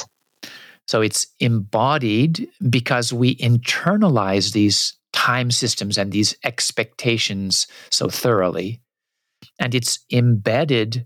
So 0.86 1.02
it's 1.02 1.26
embodied 1.38 2.48
because 2.70 3.12
we 3.12 3.36
internalize 3.36 4.52
these 4.52 4.96
time 5.12 5.50
systems 5.50 5.98
and 5.98 6.12
these 6.12 6.34
expectations 6.44 7.66
so 7.90 8.08
thoroughly. 8.08 8.80
And 9.58 9.74
it's 9.74 9.98
embedded 10.10 11.04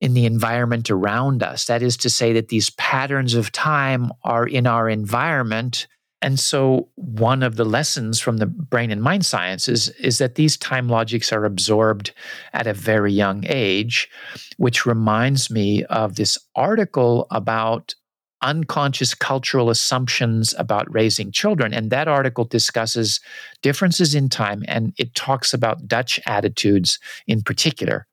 in 0.00 0.14
the 0.14 0.26
environment 0.26 0.90
around 0.90 1.42
us. 1.42 1.66
That 1.66 1.82
is 1.82 1.96
to 1.98 2.10
say, 2.10 2.32
that 2.32 2.48
these 2.48 2.70
patterns 2.70 3.34
of 3.34 3.52
time 3.52 4.10
are 4.24 4.46
in 4.46 4.66
our 4.66 4.88
environment 4.88 5.86
and 6.22 6.40
so, 6.40 6.88
one 6.94 7.42
of 7.42 7.56
the 7.56 7.64
lessons 7.64 8.20
from 8.20 8.38
the 8.38 8.46
brain 8.46 8.90
and 8.90 9.02
mind 9.02 9.26
sciences 9.26 9.90
is 10.00 10.18
that 10.18 10.34
these 10.36 10.56
time 10.56 10.88
logics 10.88 11.30
are 11.32 11.44
absorbed 11.44 12.12
at 12.54 12.66
a 12.66 12.72
very 12.72 13.12
young 13.12 13.44
age, 13.46 14.08
which 14.56 14.86
reminds 14.86 15.50
me 15.50 15.84
of 15.84 16.16
this 16.16 16.38
article 16.54 17.26
about 17.30 17.94
unconscious 18.42 19.14
cultural 19.14 19.70
assumptions 19.70 20.54
about 20.58 20.92
raising 20.92 21.32
children. 21.32 21.74
And 21.74 21.90
that 21.90 22.08
article 22.08 22.44
discusses 22.44 23.20
differences 23.62 24.14
in 24.14 24.28
time 24.28 24.62
and 24.68 24.92
it 24.98 25.14
talks 25.14 25.52
about 25.52 25.88
Dutch 25.88 26.20
attitudes 26.26 26.98
in 27.26 27.42
particular. 27.42 28.06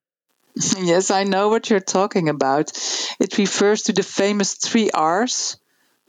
Yes, 0.78 1.10
I 1.10 1.24
know 1.24 1.50
what 1.50 1.72
you're 1.72 1.80
talking 1.80 2.30
about. 2.30 2.72
It 3.20 3.40
refers 3.40 3.84
to 3.84 3.94
the 3.94 4.04
famous 4.04 4.54
three 4.54 4.92
R's 4.92 5.58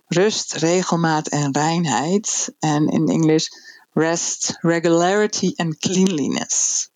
rust, 0.09 0.61
regelmaat 0.61 1.29
en 1.29 1.53
reinheid. 1.53 2.49
And 2.61 2.91
in 2.91 3.09
English, 3.09 3.49
rest, 3.95 4.55
regularity, 4.63 5.55
and 5.59 5.81
cleanliness. 5.81 6.91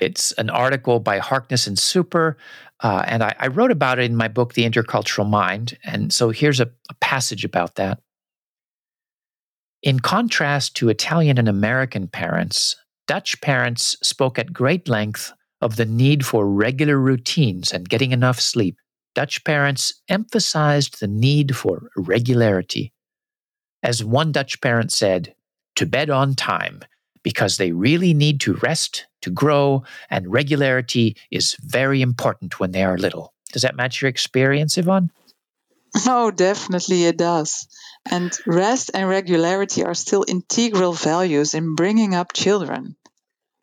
It's 0.00 0.32
an 0.32 0.50
article 0.50 1.00
by 1.00 1.18
Harkness 1.18 1.66
and 1.66 1.78
Super, 1.78 2.36
uh, 2.80 3.02
and 3.06 3.22
I, 3.22 3.34
I, 3.38 3.46
wrote 3.46 3.70
about 3.70 3.98
it 3.98 4.04
in 4.04 4.16
my 4.16 4.28
book, 4.28 4.52
The 4.52 4.68
Intercultural 4.68 5.28
Mind. 5.28 5.78
And 5.82 6.12
so 6.12 6.28
here's 6.28 6.60
a, 6.60 6.70
a 6.90 6.94
passage 7.00 7.44
about 7.44 7.76
that. 7.76 8.00
In 9.82 10.00
contrast 10.00 10.76
to 10.76 10.90
Italian 10.90 11.38
and 11.38 11.48
American 11.48 12.06
parents, 12.06 12.76
Dutch 13.06 13.40
parents 13.40 13.96
spoke 14.02 14.38
at 14.38 14.52
great 14.52 14.88
length 14.88 15.32
of 15.62 15.76
the 15.76 15.86
need 15.86 16.26
for 16.26 16.46
regular 16.46 16.98
routines 16.98 17.72
and 17.72 17.88
getting 17.88 18.12
enough 18.12 18.40
sleep. 18.40 18.76
Dutch 19.16 19.44
parents 19.44 19.94
emphasized 20.10 21.00
the 21.00 21.08
need 21.08 21.56
for 21.56 21.88
regularity. 21.96 22.92
As 23.82 24.04
one 24.04 24.30
Dutch 24.30 24.60
parent 24.60 24.92
said, 24.92 25.34
to 25.76 25.86
bed 25.86 26.10
on 26.10 26.34
time, 26.34 26.82
because 27.22 27.56
they 27.56 27.72
really 27.72 28.12
need 28.12 28.42
to 28.42 28.56
rest, 28.56 29.06
to 29.22 29.30
grow, 29.30 29.84
and 30.10 30.30
regularity 30.30 31.16
is 31.30 31.56
very 31.60 32.02
important 32.02 32.60
when 32.60 32.72
they 32.72 32.84
are 32.84 32.98
little. 32.98 33.32
Does 33.54 33.62
that 33.62 33.74
match 33.74 34.02
your 34.02 34.10
experience, 34.10 34.76
Yvonne? 34.76 35.10
Oh, 36.06 36.30
definitely 36.30 37.06
it 37.06 37.16
does. 37.16 37.68
And 38.10 38.38
rest 38.46 38.90
and 38.92 39.08
regularity 39.08 39.82
are 39.82 39.94
still 39.94 40.26
integral 40.28 40.92
values 40.92 41.54
in 41.54 41.74
bringing 41.74 42.14
up 42.14 42.34
children. 42.34 42.96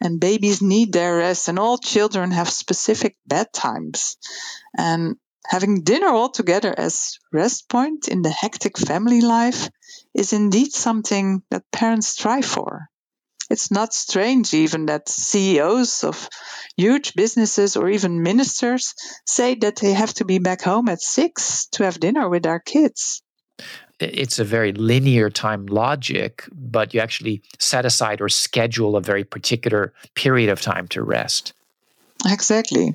And 0.02 0.20
babies 0.20 0.64
need 0.64 0.94
their 0.94 1.18
rest, 1.18 1.48
and 1.48 1.60
all 1.60 1.78
children 1.78 2.32
have 2.32 2.50
specific 2.50 3.18
bedtimes. 3.30 4.16
And 4.76 5.16
having 5.48 5.84
dinner 5.84 6.08
all 6.08 6.30
together 6.30 6.74
as 6.78 7.20
rest 7.32 7.70
point 7.70 8.08
in 8.08 8.22
the 8.22 8.30
hectic 8.30 8.78
family 8.78 9.22
life 9.22 9.70
is 10.14 10.34
indeed 10.34 10.72
something 10.72 11.44
that 11.50 11.64
parents 11.72 12.08
strive 12.08 12.46
for 12.46 12.90
it's 13.50 13.70
not 13.70 13.94
strange 13.94 14.54
even 14.54 14.88
that 14.88 15.10
CEOs 15.10 16.04
of 16.04 16.30
huge 16.78 17.14
businesses 17.14 17.76
or 17.76 17.90
even 17.90 18.24
ministers 18.24 18.96
say 19.28 19.56
that 19.56 19.76
they 19.76 19.94
have 19.94 20.14
to 20.16 20.26
be 20.26 20.40
back 20.40 20.62
home 20.62 20.90
at 20.90 21.02
six 21.02 21.68
to 21.74 21.84
have 21.84 22.00
dinner 22.00 22.28
with 22.30 22.44
their 22.44 22.60
kids. 22.60 23.22
It's 24.00 24.40
a 24.40 24.44
very 24.44 24.74
linear 24.74 25.30
time 25.30 25.68
logic, 25.68 26.46
but 26.52 26.94
you 26.94 27.00
actually 27.00 27.44
set 27.60 27.86
aside 27.86 28.22
or 28.22 28.30
schedule 28.30 28.96
a 28.96 29.02
very 29.02 29.24
particular 29.24 29.94
period 30.16 30.50
of 30.50 30.60
time 30.60 30.88
to 30.90 31.04
rest. 31.04 31.54
Exactly. 32.26 32.94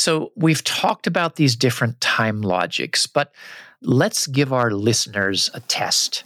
So 0.00 0.32
we've 0.34 0.64
talked 0.64 1.06
about 1.06 1.36
these 1.36 1.56
different 1.56 2.00
time 2.00 2.40
logics, 2.40 3.06
but 3.06 3.34
let's 3.82 4.26
give 4.26 4.50
our 4.50 4.70
listeners 4.70 5.50
a 5.52 5.60
test. 5.60 6.24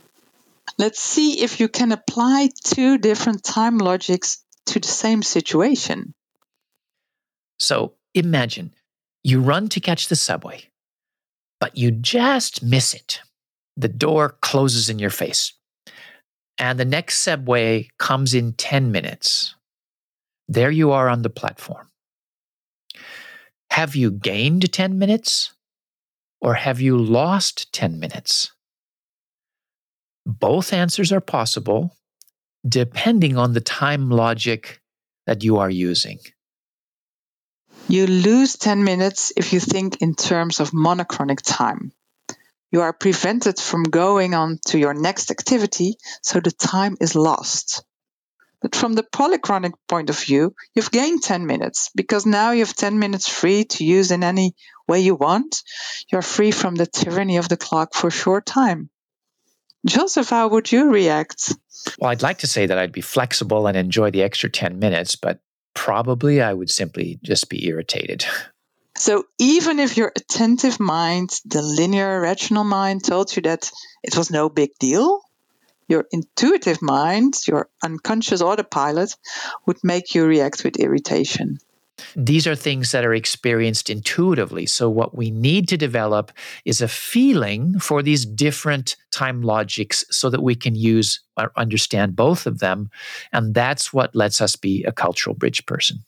Let's 0.79 1.01
see 1.01 1.43
if 1.43 1.59
you 1.59 1.67
can 1.67 1.91
apply 1.91 2.51
two 2.63 2.99
different 2.99 3.43
time 3.43 3.79
logics 3.79 4.45
to 4.67 4.79
the 4.79 4.87
same 4.87 5.25
situation. 5.25 6.15
So 7.59 7.95
imagine 8.15 8.75
you 9.25 9.41
run 9.41 9.69
to 9.71 9.81
catch 9.81 10.07
the 10.07 10.15
subway, 10.15 10.71
but 11.59 11.77
you 11.77 11.91
just 11.91 12.63
miss 12.63 12.95
it. 12.95 13.23
The 13.77 13.89
door 13.89 14.37
closes 14.41 14.89
in 14.89 15.01
your 15.01 15.11
face, 15.11 15.53
and 16.59 16.79
the 16.79 16.85
next 16.85 17.23
subway 17.23 17.89
comes 17.99 18.35
in 18.35 18.53
10 18.53 18.93
minutes. 18.93 19.57
There 20.47 20.71
you 20.71 20.93
are 20.93 21.09
on 21.09 21.23
the 21.23 21.31
platform. 21.31 21.89
Have 23.75 23.97
you 23.97 24.13
gained 24.13 24.73
10 24.73 25.01
minutes 25.01 25.53
or 26.41 26.55
have 26.55 26.81
you 26.81 26.97
lost 26.97 27.73
10 27.73 27.99
minutes? 27.99 28.53
Both 30.25 30.73
answers 30.73 31.11
are 31.11 31.21
possible 31.21 31.97
depending 32.65 33.37
on 33.37 33.53
the 33.53 33.61
time 33.61 34.11
logic 34.11 34.81
that 35.27 35.43
you 35.43 35.57
are 35.57 35.69
using. 35.69 36.21
You 37.89 38.07
lose 38.07 38.57
10 38.59 38.85
minutes 38.85 39.33
if 39.37 39.53
you 39.53 39.59
think 39.59 40.01
in 40.01 40.15
terms 40.15 40.61
of 40.61 40.73
monochronic 40.73 41.43
time. 41.43 41.91
You 42.71 42.83
are 42.83 42.93
prevented 42.93 43.59
from 43.59 43.83
going 43.83 44.35
on 44.35 44.61
to 44.67 44.79
your 44.79 44.95
next 44.95 45.33
activity, 45.33 45.97
so 46.23 46.39
the 46.39 46.53
time 46.53 46.97
is 47.01 47.17
lost. 47.17 47.83
But 48.65 48.75
from 48.75 48.95
the 48.95 49.03
polychronic 49.03 49.75
point 49.89 50.09
of 50.09 50.19
view, 50.19 50.55
you've 50.75 50.91
gained 50.91 51.23
10 51.23 51.45
minutes 51.45 51.91
because 51.95 52.25
now 52.25 52.53
you 52.53 52.61
have 52.61 52.75
10 52.75 52.99
minutes 52.99 53.29
free 53.29 53.65
to 53.65 53.85
use 53.85 54.11
in 54.11 54.25
any 54.25 54.55
way 54.89 55.01
you 55.01 55.15
want. 55.17 55.63
You're 56.11 56.23
free 56.23 56.51
from 56.51 56.75
the 56.75 56.87
tyranny 56.87 57.37
of 57.37 57.51
the 57.51 57.59
clock 57.59 57.93
for 57.93 58.07
a 58.07 58.21
short 58.23 58.47
time. 58.47 58.89
Joseph, 59.87 60.31
how 60.31 60.49
would 60.49 60.73
you 60.73 60.89
react? 60.89 61.53
Well, 61.99 62.11
I'd 62.11 62.23
like 62.23 62.39
to 62.39 62.47
say 62.47 62.65
that 62.65 62.79
I'd 62.79 62.91
be 62.91 63.03
flexible 63.03 63.67
and 63.67 63.77
enjoy 63.77 64.11
the 64.11 64.23
extra 64.23 64.49
10 64.49 64.79
minutes, 64.79 65.15
but 65.15 65.41
probably 65.75 66.41
I 66.41 66.55
would 66.55 66.71
simply 66.71 67.19
just 67.23 67.51
be 67.51 67.67
irritated. 67.67 68.25
So, 68.97 69.25
even 69.41 69.81
if 69.81 69.97
your 69.97 70.13
attentive 70.15 70.79
mind, 70.79 71.31
the 71.45 71.63
linear 71.63 72.21
rational 72.21 72.63
mind, 72.63 73.05
told 73.05 73.35
you 73.35 73.43
that 73.43 73.69
it 74.05 74.17
was 74.17 74.31
no 74.31 74.49
big 74.49 74.71
deal, 74.79 75.21
your 75.89 76.07
intuitive 76.11 76.81
mind, 76.83 77.35
your 77.47 77.69
unconscious 77.83 78.41
autopilot, 78.41 79.15
would 79.67 79.79
make 79.83 80.15
you 80.15 80.27
react 80.27 80.65
with 80.65 80.77
irritation. 80.77 81.59
These 82.17 82.47
are 82.47 82.57
things 82.57 82.91
that 82.93 83.05
are 83.05 83.15
experienced 83.15 83.89
intuitively. 83.89 84.67
So, 84.67 84.91
what 84.91 85.17
we 85.17 85.31
need 85.31 85.69
to 85.69 85.77
develop 85.77 86.33
is 86.65 86.81
a 86.81 86.89
feeling 86.89 87.79
for 87.79 88.03
these 88.03 88.27
different 88.27 88.97
time 89.13 89.43
logics 89.43 90.05
so 90.11 90.29
that 90.31 90.43
we 90.43 90.57
can 90.57 90.75
use 90.75 91.21
or 91.37 91.53
understand 91.57 92.17
both 92.17 92.47
of 92.47 92.59
them. 92.59 92.91
And 93.33 93.55
that's 93.55 93.93
what 93.93 94.15
lets 94.15 94.41
us 94.41 94.57
be 94.57 94.83
a 94.85 94.93
cultural 94.93 95.37
bridge 95.37 95.67
person. 95.67 96.05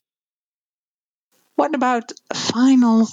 What 1.55 1.75
about 1.75 2.13
a 2.31 2.35
final 2.35 3.09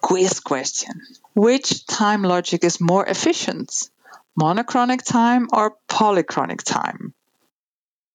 quiz 0.00 0.40
question? 0.40 1.00
Which 1.34 1.86
time 1.86 2.22
logic 2.22 2.64
is 2.64 2.80
more 2.80 3.04
efficient? 3.04 3.88
Monochronic 4.36 5.04
time 5.04 5.46
or 5.52 5.76
polychronic 5.88 6.62
time? 6.64 7.14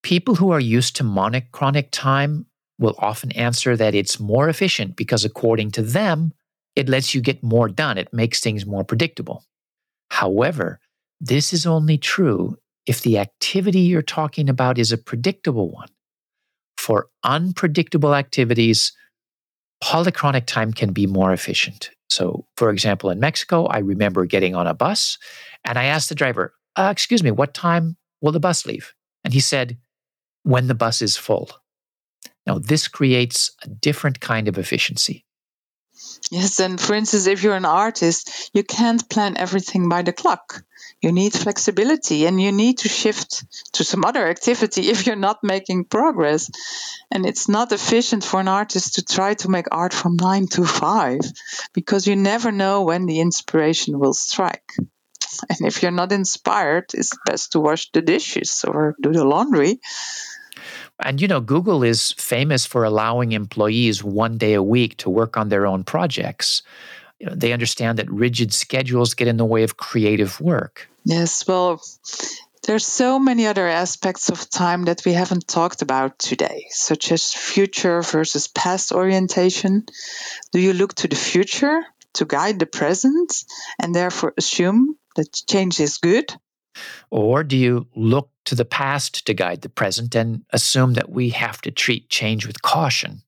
People 0.04 0.36
who 0.36 0.52
are 0.52 0.60
used 0.60 0.98
to 0.98 1.04
monochronic 1.04 1.90
time 1.92 2.46
will 2.78 2.96
often 3.00 3.32
answer 3.34 3.78
that 3.78 3.96
it's 3.96 4.20
more 4.20 4.50
efficient 4.50 4.98
because, 4.98 5.24
according 5.24 5.72
to 5.72 5.82
them, 5.82 6.34
it 6.76 6.90
lets 6.90 7.16
you 7.16 7.22
get 7.22 7.42
more 7.42 7.70
done. 7.70 7.98
It 7.98 8.14
makes 8.14 8.42
things 8.42 8.66
more 8.66 8.84
predictable. 8.84 9.46
However, 10.12 10.80
this 11.22 11.54
is 11.54 11.66
only 11.66 11.98
true 11.98 12.58
if 12.86 13.02
the 13.02 13.18
activity 13.18 13.82
you're 13.82 14.02
talking 14.02 14.50
about 14.50 14.78
is 14.78 14.92
a 14.92 14.98
predictable 14.98 15.72
one. 15.72 15.90
For 16.78 17.08
unpredictable 17.24 18.16
activities, 18.16 18.92
polychronic 19.82 20.48
time 20.48 20.74
can 20.74 20.92
be 20.92 21.08
more 21.08 21.32
efficient. 21.32 21.92
So, 22.10 22.46
for 22.58 22.70
example, 22.70 23.10
in 23.10 23.20
Mexico, 23.20 23.66
I 23.66 23.80
remember 23.80 24.26
getting 24.26 24.56
on 24.56 24.68
a 24.68 24.74
bus 24.74 25.18
and 25.64 25.78
I 25.78 25.86
asked 25.86 26.10
the 26.10 26.16
driver, 26.16 26.54
uh, 26.76 26.90
Excuse 26.92 27.24
me, 27.24 27.32
what 27.32 27.54
time 27.54 27.98
will 28.22 28.32
the 28.32 28.40
bus 28.40 28.66
leave? 28.66 28.94
And 29.24 29.34
he 29.34 29.40
said, 29.40 29.78
When 30.44 30.68
the 30.68 30.76
bus 30.76 31.02
is 31.02 31.18
full. 31.18 31.52
Now, 32.46 32.58
this 32.58 32.88
creates 32.88 33.52
a 33.64 33.68
different 33.68 34.20
kind 34.20 34.48
of 34.48 34.58
efficiency. 34.58 35.26
Yes, 36.32 36.60
and 36.60 36.80
for 36.80 36.96
instance, 36.96 37.28
if 37.28 37.44
you're 37.44 37.56
an 37.56 37.66
artist, 37.66 38.50
you 38.54 38.64
can't 38.64 39.08
plan 39.10 39.38
everything 39.38 39.90
by 39.90 40.02
the 40.02 40.14
clock. 40.14 40.64
You 41.02 41.12
need 41.12 41.34
flexibility 41.34 42.26
and 42.26 42.42
you 42.42 42.52
need 42.52 42.80
to 42.80 42.90
shift 42.90 43.46
to 43.74 43.84
some 43.84 44.04
other 44.04 44.28
activity 44.28 44.90
if 44.90 45.08
you're 45.08 45.16
not 45.16 45.44
making 45.44 45.86
progress. 45.86 46.50
And 47.12 47.26
it's 47.26 47.48
not 47.48 47.72
efficient 47.72 48.24
for 48.24 48.40
an 48.40 48.48
artist 48.48 48.96
to 48.96 49.04
try 49.04 49.34
to 49.36 49.50
make 49.50 49.68
art 49.72 49.94
from 49.94 50.18
nine 50.18 50.48
to 50.48 50.66
five 50.66 51.22
because 51.74 52.08
you 52.08 52.16
never 52.16 52.52
know 52.52 52.84
when 52.84 53.06
the 53.06 53.20
inspiration 53.20 54.00
will 54.00 54.14
strike. 54.14 54.72
And 55.50 55.62
if 55.62 55.82
you're 55.82 55.92
not 55.92 56.12
inspired, 56.12 56.86
it's 56.94 57.16
best 57.26 57.54
to 57.54 57.60
wash 57.60 57.92
the 57.92 58.02
dishes 58.02 58.66
or 58.68 58.96
do 59.02 59.14
the 59.14 59.24
laundry 59.24 59.80
and 61.00 61.22
you 61.22 61.28
know, 61.28 61.40
Google 61.40 61.84
is 61.84 62.12
famous 62.14 62.66
for 62.66 62.84
allowing 62.84 63.32
employees 63.32 64.04
one 64.04 64.38
day 64.38 64.54
a 64.54 64.64
week 64.64 64.98
to 64.98 65.10
work 65.10 65.38
on 65.38 65.50
their 65.50 65.66
own 65.66 65.84
projects. 65.84 66.62
You 67.20 67.28
know, 67.28 67.36
they 67.36 67.54
understand 67.54 67.98
that 68.00 68.12
rigid 68.12 68.54
schedules 68.54 69.14
get 69.14 69.28
in 69.28 69.38
the 69.38 69.46
way 69.46 69.64
of 69.64 69.78
creative 69.78 70.40
work. 70.42 70.89
Yes, 71.06 71.48
well, 71.48 71.82
there's 72.64 72.86
so 72.86 73.20
many 73.20 73.48
other 73.48 73.68
aspects 73.68 74.30
of 74.30 74.50
time 74.50 74.84
that 74.86 75.04
we 75.06 75.14
haven't 75.14 75.48
talked 75.48 75.82
about 75.82 76.20
today, 76.20 76.68
such 76.70 77.12
as 77.12 77.34
future 77.34 78.02
versus 78.02 78.48
past 78.48 78.92
orientation. 78.92 79.86
Do 80.52 80.60
you 80.60 80.74
look 80.74 80.94
to 80.96 81.08
the 81.08 81.16
future 81.16 81.82
to 82.14 82.26
guide 82.26 82.60
the 82.60 82.66
present 82.66 83.34
and 83.80 83.96
therefore 83.96 84.34
assume 84.38 84.98
that 85.16 85.42
change 85.50 85.80
is 85.80 85.98
good? 85.98 86.34
Or 87.10 87.44
do 87.44 87.58
you 87.58 87.88
look 87.96 88.30
to 88.46 88.56
the 88.56 88.66
past 88.66 89.26
to 89.26 89.34
guide 89.34 89.62
the 89.62 89.70
present 89.70 90.16
and 90.16 90.44
assume 90.52 90.94
that 90.94 91.10
we 91.10 91.30
have 91.30 91.62
to 91.62 91.72
treat 91.72 92.10
change 92.10 92.46
with 92.46 92.62
caution? 92.62 93.24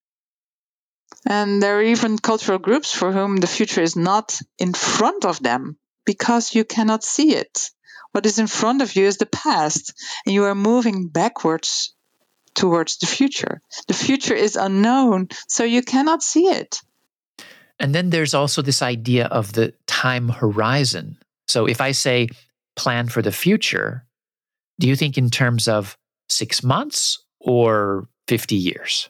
And 1.26 1.62
there 1.62 1.78
are 1.78 1.84
even 1.84 2.18
cultural 2.18 2.60
groups 2.60 2.94
for 2.94 3.12
whom 3.12 3.38
the 3.38 3.48
future 3.48 3.82
is 3.82 3.96
not 3.96 4.40
in 4.58 4.74
front 4.74 5.26
of 5.26 5.42
them 5.42 5.78
because 6.06 6.56
you 6.56 6.64
cannot 6.64 7.04
see 7.04 7.36
it. 7.36 7.70
What 8.12 8.26
is 8.26 8.40
in 8.40 8.48
front 8.48 8.82
of 8.82 8.96
you 8.96 9.06
is 9.06 9.18
the 9.18 9.26
past, 9.26 9.94
and 10.26 10.34
you 10.34 10.44
are 10.46 10.56
moving 10.56 11.08
backwards 11.08 11.94
towards 12.54 12.98
the 12.98 13.08
future. 13.08 13.62
The 13.88 13.94
future 13.94 14.34
is 14.34 14.56
unknown, 14.56 15.30
so 15.48 15.64
you 15.64 15.82
cannot 15.82 16.22
see 16.22 16.48
it. 16.48 16.80
And 17.80 17.96
then 17.96 18.10
there's 18.10 18.34
also 18.34 18.62
this 18.62 18.82
idea 18.82 19.26
of 19.26 19.54
the 19.54 19.74
time 19.88 20.30
horizon. 20.30 21.18
So 21.48 21.66
if 21.66 21.82
I 21.82 21.92
say 21.92 22.30
plan 22.76 23.08
for 23.08 23.22
the 23.22 23.32
future, 23.32 24.06
do 24.80 24.88
you 24.88 24.96
think 24.96 25.18
in 25.18 25.30
terms 25.30 25.68
of 25.68 25.98
six 26.30 26.64
months 26.64 27.24
or 27.40 28.08
50 28.28 28.56
years? 28.56 29.10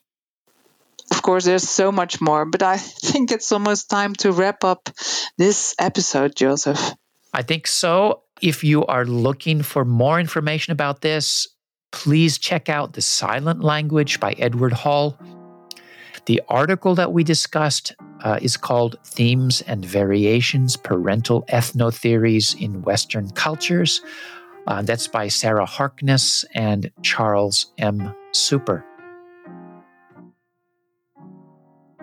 Of 1.12 1.22
course, 1.22 1.46
there's 1.46 1.68
so 1.68 1.92
much 1.92 2.22
more, 2.22 2.46
but 2.46 2.64
I 2.64 2.78
think 2.78 3.32
it's 3.32 3.52
almost 3.52 3.90
time 3.90 4.16
to 4.16 4.32
wrap 4.32 4.64
up 4.64 4.90
this 5.38 5.76
episode, 5.78 6.36
Joseph. 6.36 6.94
I 7.34 7.44
think 7.44 7.68
so. 7.68 8.24
If 8.42 8.64
you 8.64 8.86
are 8.86 9.06
looking 9.06 9.62
for 9.62 9.86
more 9.86 10.20
information 10.20 10.72
about 10.72 11.02
this, 11.02 11.48
please 11.92 12.38
check 12.38 12.70
out 12.70 12.94
The 12.94 13.02
Silent 13.02 13.64
Language 13.64 14.20
by 14.20 14.34
Edward 14.34 14.74
Hall. 14.74 15.20
The 16.26 16.42
article 16.48 16.96
that 16.96 17.12
we 17.12 17.24
discussed 17.24 17.94
uh, 18.24 18.40
is 18.42 18.58
called 18.58 18.98
Themes 19.04 19.62
and 19.62 19.86
Variations 19.86 20.78
Parental 20.78 21.44
Ethnotheories 21.50 22.60
in 22.60 22.82
Western 22.84 23.30
Cultures. 23.32 24.02
Uh, 24.68 24.82
that's 24.82 25.08
by 25.08 25.28
Sarah 25.28 25.66
Harkness 25.66 26.46
and 26.54 26.92
Charles 27.02 27.74
M. 27.78 28.16
Super. 28.32 28.86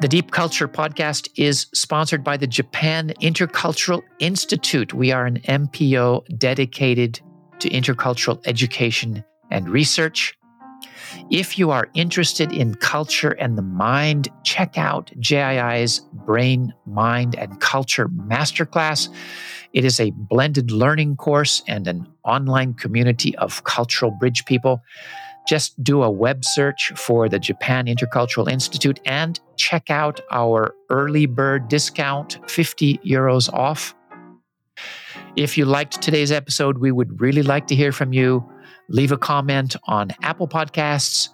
The 0.01 0.07
Deep 0.07 0.31
Culture 0.31 0.69
podcast 0.69 1.29
is 1.35 1.67
sponsored 1.75 2.23
by 2.23 2.37
the 2.37 2.47
Japan 2.47 3.13
Intercultural 3.21 4.05
Institute. 4.21 4.95
We 4.95 5.11
are 5.11 5.27
an 5.27 5.41
NPO 5.41 6.39
dedicated 6.39 7.21
to 7.59 7.69
intercultural 7.69 8.41
education 8.47 9.25
and 9.51 9.69
research. 9.69 10.39
If 11.33 11.59
you 11.59 11.73
are 11.73 11.89
interested 11.95 12.53
in 12.53 12.77
culture 12.77 13.33
and 13.33 13.59
the 13.59 13.63
mind, 13.63 14.29
check 14.45 14.79
out 14.79 15.11
JII's 15.19 15.99
Brain, 16.13 16.73
Mind, 16.87 17.35
and 17.35 17.61
Culture 17.61 18.07
Masterclass. 18.07 19.09
It 19.73 19.85
is 19.85 19.99
a 19.99 20.13
blended 20.13 20.71
learning 20.71 21.17
course 21.17 21.61
and 21.67 21.89
an 21.89 22.07
online 22.23 22.75
community 22.75 23.37
of 23.39 23.65
cultural 23.65 24.13
bridge 24.13 24.45
people. 24.45 24.81
Just 25.49 25.83
do 25.83 26.03
a 26.03 26.11
web 26.11 26.45
search 26.45 26.93
for 26.95 27.27
the 27.27 27.39
Japan 27.39 27.87
Intercultural 27.87 28.53
Institute 28.53 29.01
and 29.07 29.41
check 29.57 29.89
out 29.89 30.21
our 30.31 30.75
early 30.91 31.25
bird 31.25 31.69
discount 31.69 32.39
50 32.47 32.99
euros 32.99 33.51
off. 33.55 33.95
If 35.37 35.57
you 35.57 35.65
liked 35.65 36.03
today's 36.03 36.33
episode, 36.33 36.79
we 36.79 36.93
would 36.93 37.19
really 37.19 37.43
like 37.43 37.67
to 37.69 37.75
hear 37.75 37.93
from 37.93 38.13
you 38.13 38.47
leave 38.91 39.11
a 39.11 39.17
comment 39.17 39.75
on 39.85 40.11
Apple 40.23 40.49
Podcasts 40.49 41.31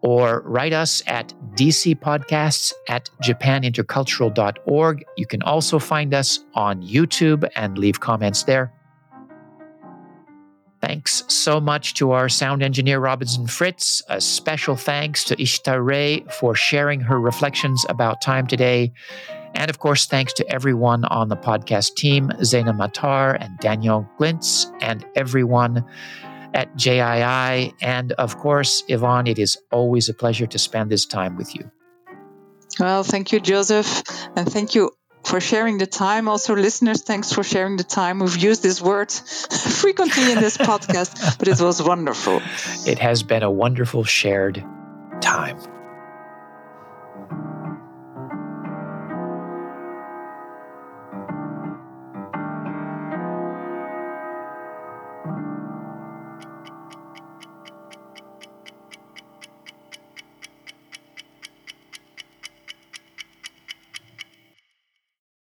or 0.00 0.40
write 0.40 0.72
us 0.72 1.00
at 1.06 1.32
dcpodcasts 1.54 2.72
at 2.88 3.10
japanintercultural.org. 3.22 5.04
You 5.16 5.26
can 5.26 5.42
also 5.42 5.78
find 5.78 6.12
us 6.12 6.40
on 6.54 6.82
YouTube 6.82 7.48
and 7.54 7.78
leave 7.78 8.00
comments 8.00 8.42
there. 8.42 8.72
Thanks 10.92 11.24
so 11.28 11.58
much 11.58 11.94
to 11.94 12.10
our 12.10 12.28
sound 12.28 12.62
engineer, 12.62 13.00
Robinson 13.00 13.46
Fritz. 13.46 14.02
A 14.10 14.20
special 14.20 14.76
thanks 14.76 15.24
to 15.24 15.34
Ishita 15.36 15.82
Rai 15.82 16.22
for 16.38 16.54
sharing 16.54 17.00
her 17.00 17.18
reflections 17.18 17.86
about 17.88 18.20
time 18.20 18.46
today. 18.46 18.92
And 19.54 19.70
of 19.70 19.78
course, 19.78 20.04
thanks 20.04 20.34
to 20.34 20.52
everyone 20.52 21.06
on 21.06 21.30
the 21.30 21.36
podcast 21.36 21.94
team, 21.94 22.28
Zaina 22.40 22.76
Matar 22.76 23.38
and 23.40 23.58
Daniel 23.58 24.06
Glintz, 24.18 24.70
and 24.82 25.02
everyone 25.14 25.82
at 26.52 26.76
JII. 26.76 27.72
And 27.80 28.12
of 28.12 28.36
course, 28.36 28.84
Yvonne, 28.86 29.26
it 29.26 29.38
is 29.38 29.56
always 29.70 30.10
a 30.10 30.14
pleasure 30.14 30.46
to 30.46 30.58
spend 30.58 30.90
this 30.90 31.06
time 31.06 31.38
with 31.38 31.54
you. 31.54 31.70
Well, 32.78 33.02
thank 33.02 33.32
you, 33.32 33.40
Joseph. 33.40 34.02
And 34.36 34.46
thank 34.46 34.74
you 34.74 34.90
for 35.24 35.40
sharing 35.40 35.78
the 35.78 35.86
time. 35.86 36.28
Also, 36.28 36.54
listeners, 36.54 37.02
thanks 37.02 37.32
for 37.32 37.42
sharing 37.42 37.76
the 37.76 37.84
time. 37.84 38.18
We've 38.18 38.36
used 38.36 38.62
this 38.62 38.80
word 38.80 39.10
frequently 39.82 40.32
in 40.32 40.40
this 40.40 40.56
podcast, 40.56 41.38
but 41.38 41.48
it 41.48 41.60
was 41.60 41.82
wonderful. 41.82 42.40
It 42.86 42.98
has 42.98 43.22
been 43.22 43.42
a 43.42 43.50
wonderful 43.50 44.04
shared 44.04 44.64
time. 45.20 45.58